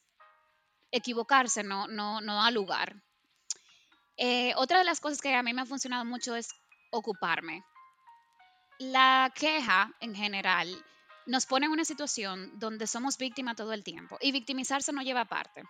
equivocarse 0.91 1.63
no, 1.63 1.87
no, 1.87 2.21
no 2.21 2.35
da 2.35 2.51
lugar. 2.51 3.01
Eh, 4.17 4.53
otra 4.55 4.79
de 4.79 4.83
las 4.83 4.99
cosas 4.99 5.21
que 5.21 5.33
a 5.33 5.43
mí 5.43 5.53
me 5.53 5.61
ha 5.61 5.65
funcionado 5.65 6.05
mucho 6.05 6.35
es 6.35 6.49
ocuparme. 6.91 7.63
La 8.79 9.31
queja 9.35 9.91
en 9.99 10.15
general 10.15 10.69
nos 11.25 11.45
pone 11.45 11.65
en 11.65 11.71
una 11.71 11.85
situación 11.85 12.51
donde 12.59 12.87
somos 12.87 13.17
víctimas 13.17 13.55
todo 13.55 13.73
el 13.73 13.83
tiempo 13.83 14.17
y 14.21 14.31
victimizarse 14.31 14.91
no 14.91 15.01
lleva 15.01 15.25
parte. 15.25 15.63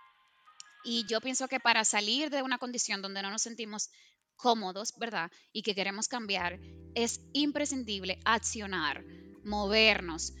Y 0.84 1.06
yo 1.06 1.20
pienso 1.20 1.48
que 1.48 1.60
para 1.60 1.84
salir 1.84 2.28
de 2.30 2.42
una 2.42 2.58
condición 2.58 3.00
donde 3.00 3.22
no 3.22 3.30
nos 3.30 3.42
sentimos 3.42 3.88
cómodos, 4.36 4.92
¿verdad? 4.98 5.30
Y 5.52 5.62
que 5.62 5.74
queremos 5.74 6.08
cambiar, 6.08 6.58
es 6.94 7.20
imprescindible 7.32 8.20
accionar, 8.24 9.04
movernos, 9.44 10.32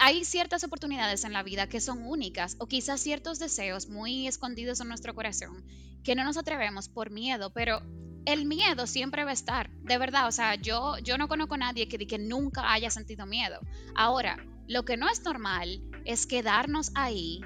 hay 0.00 0.24
ciertas 0.24 0.64
oportunidades 0.64 1.24
en 1.24 1.32
la 1.32 1.42
vida 1.42 1.68
que 1.68 1.80
son 1.80 2.04
únicas 2.04 2.56
o 2.58 2.66
quizás 2.66 3.00
ciertos 3.00 3.38
deseos 3.38 3.88
muy 3.88 4.26
escondidos 4.26 4.80
en 4.80 4.88
nuestro 4.88 5.14
corazón 5.14 5.64
que 6.02 6.14
no 6.14 6.24
nos 6.24 6.36
atrevemos 6.36 6.88
por 6.88 7.10
miedo, 7.10 7.52
pero 7.52 7.80
el 8.24 8.44
miedo 8.44 8.86
siempre 8.86 9.24
va 9.24 9.30
a 9.30 9.34
estar, 9.34 9.70
de 9.70 9.98
verdad, 9.98 10.26
o 10.26 10.32
sea, 10.32 10.54
yo, 10.54 10.98
yo 10.98 11.16
no 11.16 11.28
conozco 11.28 11.54
a 11.54 11.58
nadie 11.58 11.88
que, 11.88 12.06
que 12.06 12.18
nunca 12.18 12.72
haya 12.72 12.90
sentido 12.90 13.24
miedo. 13.26 13.60
Ahora, 13.94 14.36
lo 14.66 14.84
que 14.84 14.96
no 14.96 15.08
es 15.08 15.22
normal 15.22 15.82
es 16.04 16.26
quedarnos 16.26 16.90
ahí 16.94 17.40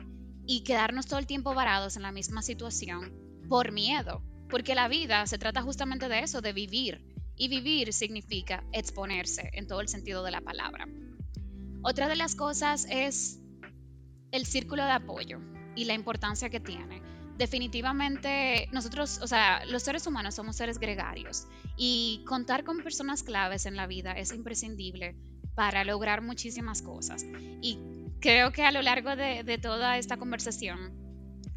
y 0.46 0.64
quedarnos 0.64 1.06
todo 1.06 1.18
el 1.18 1.26
tiempo 1.26 1.54
varados 1.54 1.96
en 1.96 2.02
la 2.02 2.12
misma 2.12 2.42
situación 2.42 3.12
por 3.48 3.72
miedo, 3.72 4.22
porque 4.48 4.74
la 4.74 4.88
vida 4.88 5.26
se 5.26 5.38
trata 5.38 5.62
justamente 5.62 6.08
de 6.08 6.20
eso, 6.20 6.40
de 6.40 6.52
vivir, 6.52 7.04
y 7.36 7.48
vivir 7.48 7.92
significa 7.92 8.64
exponerse 8.72 9.50
en 9.52 9.66
todo 9.66 9.80
el 9.80 9.88
sentido 9.88 10.24
de 10.24 10.30
la 10.30 10.40
palabra. 10.40 10.86
Otra 11.82 12.08
de 12.08 12.16
las 12.16 12.36
cosas 12.36 12.86
es 12.88 13.40
el 14.30 14.46
círculo 14.46 14.84
de 14.84 14.92
apoyo 14.92 15.40
y 15.74 15.84
la 15.84 15.94
importancia 15.94 16.48
que 16.48 16.60
tiene. 16.60 17.02
Definitivamente 17.36 18.68
nosotros, 18.70 19.18
o 19.20 19.26
sea, 19.26 19.64
los 19.66 19.82
seres 19.82 20.06
humanos 20.06 20.36
somos 20.36 20.56
seres 20.56 20.78
gregarios 20.78 21.48
y 21.76 22.22
contar 22.26 22.62
con 22.62 22.82
personas 22.82 23.24
claves 23.24 23.66
en 23.66 23.74
la 23.74 23.88
vida 23.88 24.12
es 24.12 24.32
imprescindible 24.32 25.16
para 25.56 25.84
lograr 25.84 26.22
muchísimas 26.22 26.82
cosas. 26.82 27.24
Y 27.60 27.78
creo 28.20 28.52
que 28.52 28.62
a 28.62 28.70
lo 28.70 28.80
largo 28.80 29.16
de, 29.16 29.42
de 29.42 29.58
toda 29.58 29.98
esta 29.98 30.18
conversación 30.18 30.92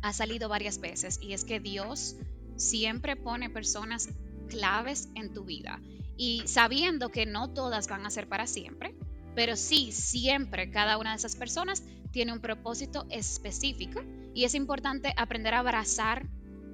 ha 0.02 0.12
salido 0.12 0.50
varias 0.50 0.80
veces 0.80 1.20
y 1.22 1.34
es 1.34 1.46
que 1.46 1.60
Dios 1.60 2.16
siempre 2.56 3.16
pone 3.16 3.52
personas 3.52 4.10
claves 4.50 5.10
en 5.14 5.34
tu 5.34 5.44
vida 5.44 5.80
y 6.18 6.44
sabiendo 6.46 7.10
que 7.10 7.26
no 7.26 7.54
todas 7.54 7.88
van 7.88 8.06
a 8.06 8.10
ser 8.10 8.28
para 8.28 8.48
siempre, 8.48 8.96
pero 9.36 9.56
sí, 9.56 9.92
siempre 9.92 10.72
cada 10.72 10.98
una 10.98 11.12
de 11.12 11.18
esas 11.18 11.36
personas 11.36 11.84
tiene 12.12 12.34
un 12.34 12.40
propósito 12.40 13.06
específico 13.10 14.02
y 14.34 14.46
es 14.46 14.56
importante 14.56 15.14
aprender 15.18 15.54
a 15.54 15.60
abrazar 15.60 16.28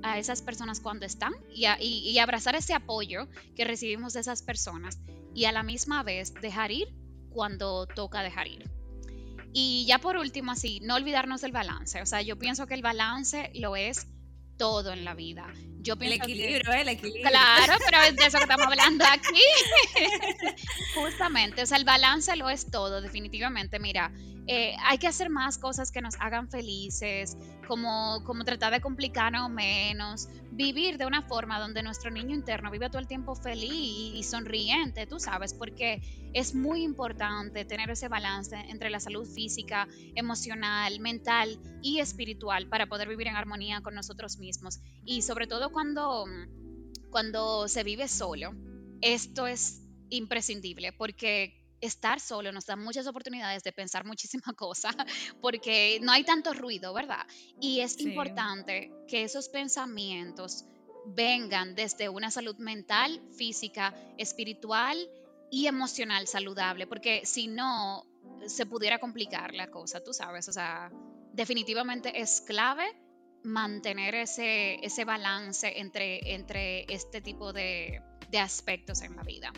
a 0.04 0.17
esas 0.17 0.41
personas 0.41 0.80
cuando 0.80 1.06
están 1.06 1.34
y, 1.54 2.17
abrazar 2.19 2.56
ese 2.56 2.74
apoyo 2.74 3.28
que 3.56 3.65
recibimos 3.65 4.13
de 4.13 4.21
esas 4.21 4.41
personas 4.41 5.00
y 5.34 5.45
a 5.45 5.52
la 5.52 5.63
misma 5.63 6.04
vez 6.04 6.34
dejar 6.41 6.71
ir 6.71 6.93
cuando 7.32 7.88
toca 7.88 8.21
dejar 8.21 8.47
ir. 8.47 8.69
Y 9.54 9.86
ya 9.86 10.00
por 10.00 10.17
último, 10.17 10.52
así, 10.52 10.80
no 10.82 10.95
olvidarnos 10.95 11.41
del 11.41 11.52
balance. 11.52 12.02
O 12.02 12.06
sea, 12.06 12.21
yo 12.21 12.38
pienso 12.38 12.67
que 12.67 12.74
el 12.74 12.82
balance 12.82 13.52
lo 13.56 13.76
es 13.76 14.08
todo 14.58 14.92
en 14.92 15.06
la 15.06 15.14
vida. 15.14 15.46
Yo 15.80 15.96
el 16.00 16.14
equilibrio, 16.14 16.72
el 16.74 16.90
equilibrio. 16.90 17.28
Claro, 17.28 17.74
pero 17.84 18.02
es 18.04 18.16
de 18.16 18.26
eso 18.26 18.38
que 18.38 18.44
estamos 18.44 18.68
hablando 18.68 19.04
aquí. 19.12 19.42
Justamente, 20.96 21.64
o 21.64 21.66
sea, 21.66 21.78
el 21.78 21.86
balance 21.86 22.36
lo 22.36 22.50
es 22.50 22.70
todo, 22.70 23.02
definitivamente. 23.02 23.80
Mira, 23.80 24.12
eh, 24.48 24.76
hay 24.84 24.98
que 24.98 25.08
hacer 25.08 25.30
más 25.30 25.58
cosas 25.58 25.92
que 25.92 26.02
nos 26.02 26.16
hagan 26.20 26.50
felices, 26.50 27.38
como, 27.68 28.24
como 28.26 28.44
tratar 28.44 28.74
de 28.74 28.82
complicarnos 28.82 29.50
menos, 29.50 30.28
vivir 30.52 30.98
de 30.98 31.06
una 31.06 31.22
forma 31.22 31.60
donde 31.60 31.82
nuestro 31.82 32.12
niño 32.12 32.36
interno 32.36 32.70
vive 32.70 32.90
todo 32.90 33.00
el 33.00 33.08
tiempo 33.08 33.36
feliz 33.36 33.72
y, 33.72 34.22
sonriente, 34.24 35.08
tú 35.08 35.20
sabes, 35.20 35.54
porque 35.54 36.02
es 36.34 36.54
muy 36.54 36.84
importante 36.84 37.66
tener 37.66 37.90
ese 37.90 38.10
balance 38.10 38.56
entre 38.56 38.90
la 38.90 39.00
salud 39.00 39.26
física, 39.26 39.88
emocional, 40.16 41.00
mental 41.00 41.58
y 41.82 42.00
espiritual 42.00 42.68
para 42.68 42.88
poder 42.88 43.08
vivir 43.08 43.28
en 43.28 43.36
armonía 43.36 43.82
con 43.82 43.96
nosotros 43.96 44.38
mismos. 44.38 44.80
Y 45.06 45.22
sobre 45.22 45.48
todo 45.48 45.72
cuando, 45.72 46.26
cuando 47.10 47.68
se 47.68 47.84
vive 47.84 48.08
solo, 48.08 48.54
esto 49.02 49.48
es 49.48 49.82
imprescindible 50.10 50.92
porque 50.92 51.61
estar 51.82 52.20
solo 52.20 52.52
nos 52.52 52.65
da 52.65 52.76
muchas 52.76 53.08
oportunidades 53.08 53.63
de 53.63 53.72
pensar 53.72 54.06
muchísimas 54.06 54.54
cosas 54.56 54.96
porque 55.41 56.00
no 56.02 56.12
hay 56.12 56.24
tanto 56.24 56.54
ruido, 56.54 56.94
¿verdad? 56.94 57.26
Y 57.60 57.82
es 57.82 58.00
importante 58.00 58.91
que 59.08 59.24
esos 59.24 59.50
pensamientos 59.50 60.65
vengan 61.06 61.76
desde 61.76 62.10
una 62.10 62.32
salud 62.32 62.56
mental, 62.58 63.22
física, 63.36 63.94
espiritual 64.17 64.98
y 65.50 65.67
emocional 65.67 66.28
saludable, 66.28 66.88
porque 66.88 67.26
si 67.26 67.48
no, 67.48 68.06
se 68.46 68.65
pudiera 68.65 69.00
complicar 69.00 69.54
la 69.54 69.70
cosa, 69.70 70.02
tú 70.02 70.13
sabes, 70.13 70.48
o 70.48 70.54
sea, 70.54 70.91
definitivamente 71.34 72.22
es 72.22 72.41
clave 72.41 72.86
mantener 73.44 74.15
ese, 74.15 74.76
ese 74.86 75.04
balance 75.04 75.80
entre, 75.80 76.34
entre 76.36 76.86
este 76.94 77.22
tipo 77.22 77.52
de, 77.52 78.02
de 78.30 78.39
aspectos 78.39 79.02
en 79.02 79.15
la 79.15 79.24
vida. 79.24 79.52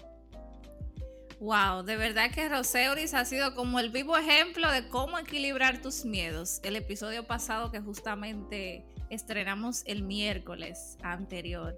Wow, 1.44 1.84
de 1.84 1.98
verdad 1.98 2.32
que 2.32 2.48
Roseuris 2.48 3.14
ha 3.14 3.26
sido 3.26 3.54
como 3.54 3.78
el 3.82 3.90
vivo 3.90 4.16
ejemplo 4.16 4.72
de 4.72 4.88
cómo 4.88 5.20
equilibrar 5.20 5.82
tus 5.82 6.06
miedos. 6.06 6.62
El 6.64 6.78
episodio 6.78 7.28
pasado 7.28 7.70
que 7.70 7.82
justamente 7.82 8.86
estrenamos 9.10 9.84
el 9.86 10.04
miércoles 10.04 10.98
anterior. 11.04 11.78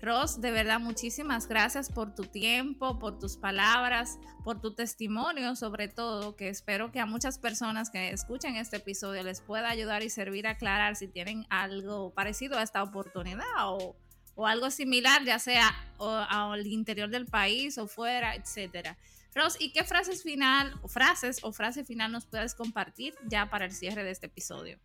Ros, 0.00 0.40
de 0.40 0.52
verdad 0.52 0.78
muchísimas 0.78 1.48
gracias 1.48 1.90
por 1.90 2.14
tu 2.14 2.26
tiempo, 2.26 3.00
por 3.00 3.18
tus 3.18 3.36
palabras, 3.36 4.20
por 4.44 4.60
tu 4.60 4.72
testimonio 4.72 5.56
sobre 5.56 5.88
todo, 5.88 6.36
que 6.36 6.48
espero 6.48 6.92
que 6.92 7.00
a 7.00 7.06
muchas 7.06 7.40
personas 7.40 7.90
que 7.90 8.10
escuchen 8.10 8.54
este 8.54 8.76
episodio 8.76 9.24
les 9.24 9.40
pueda 9.40 9.68
ayudar 9.68 10.04
y 10.04 10.10
servir 10.10 10.46
a 10.46 10.50
aclarar 10.50 10.94
si 10.94 11.08
tienen 11.08 11.44
algo 11.50 12.14
parecido 12.14 12.56
a 12.56 12.62
esta 12.62 12.84
oportunidad 12.84 13.42
o 13.64 13.96
o 14.34 14.46
algo 14.46 14.70
similar, 14.70 15.24
ya 15.24 15.38
sea 15.38 15.74
al 16.08 16.66
interior 16.66 17.08
del 17.10 17.26
país 17.26 17.78
o 17.78 17.86
fuera, 17.86 18.34
etcétera. 18.34 18.96
Ros, 19.34 19.56
¿y 19.60 19.72
qué 19.72 19.84
frases 19.84 20.22
final, 20.22 20.78
o 20.82 20.88
frases 20.88 21.38
o 21.42 21.52
frase 21.52 21.84
final 21.84 22.12
nos 22.12 22.26
puedes 22.26 22.54
compartir 22.54 23.14
ya 23.24 23.48
para 23.48 23.64
el 23.64 23.72
cierre 23.72 24.04
de 24.04 24.10
este 24.10 24.26
episodio? 24.26 24.78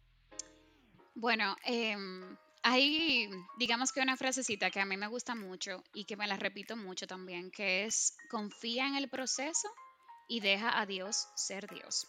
Bueno, 1.15 1.56
em, 1.65 2.38
hay, 2.63 3.30
digamos 3.58 3.91
que 3.91 4.01
una 4.01 4.15
frasecita 4.15 4.69
que 4.69 4.80
a 4.80 4.86
mí 4.86 4.97
me 4.97 5.08
gusta 5.08 5.36
mucho 5.36 5.84
y 5.93 6.06
que 6.06 6.15
me 6.15 6.27
la 6.27 6.38
repito 6.38 6.77
mucho 6.77 7.08
también, 7.08 7.51
que 7.51 7.86
es 7.86 8.15
confía 8.30 8.88
en 8.88 8.95
el 8.95 9.10
proceso 9.10 9.69
y 10.27 10.39
deja 10.39 10.80
a 10.80 10.86
Dios 10.86 11.27
ser 11.36 11.67
Dios. 11.69 12.08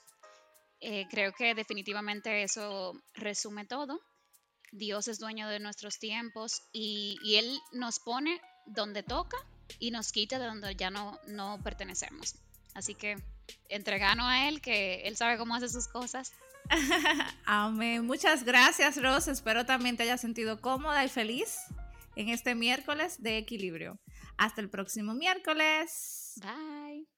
Eh, 0.80 1.06
creo 1.10 1.32
que 1.32 1.54
definitivamente 1.54 2.42
eso 2.42 2.92
resume 3.14 3.64
todo. 3.64 4.00
Dios 4.70 5.08
es 5.08 5.18
dueño 5.18 5.48
de 5.48 5.60
nuestros 5.60 5.98
tiempos 5.98 6.62
y, 6.72 7.16
Él 7.36 7.58
nos 7.72 7.98
pone 7.98 8.40
donde 8.68 9.02
toca 9.02 9.36
y 9.78 9.90
nos 9.90 10.12
quita 10.12 10.38
de 10.38 10.46
donde 10.46 10.74
ya 10.76 10.90
no, 10.90 11.18
no 11.26 11.60
pertenecemos. 11.62 12.34
Así 12.74 12.94
que 12.94 13.16
entreganos 13.68 14.26
a 14.26 14.48
Él, 14.48 14.60
que 14.60 15.02
Él 15.02 15.16
sabe 15.16 15.38
cómo 15.38 15.54
hace 15.54 15.68
sus 15.68 15.88
cosas. 15.88 16.32
Amén. 17.44 18.06
Muchas 18.06 18.44
gracias, 18.44 19.00
Ros. 19.00 19.28
Espero 19.28 19.66
también 19.66 19.96
te 19.96 20.04
hayas 20.04 20.20
sentido 20.20 20.60
cómoda 20.60 21.04
y 21.04 21.08
feliz 21.08 21.58
en 22.16 22.28
este 22.28 22.54
miércoles 22.54 23.22
de 23.22 23.38
equilibrio. 23.38 23.98
Hasta 24.36 24.60
el 24.60 24.68
próximo 24.68 25.14
miércoles. 25.14 26.34
Bye. 26.42 27.17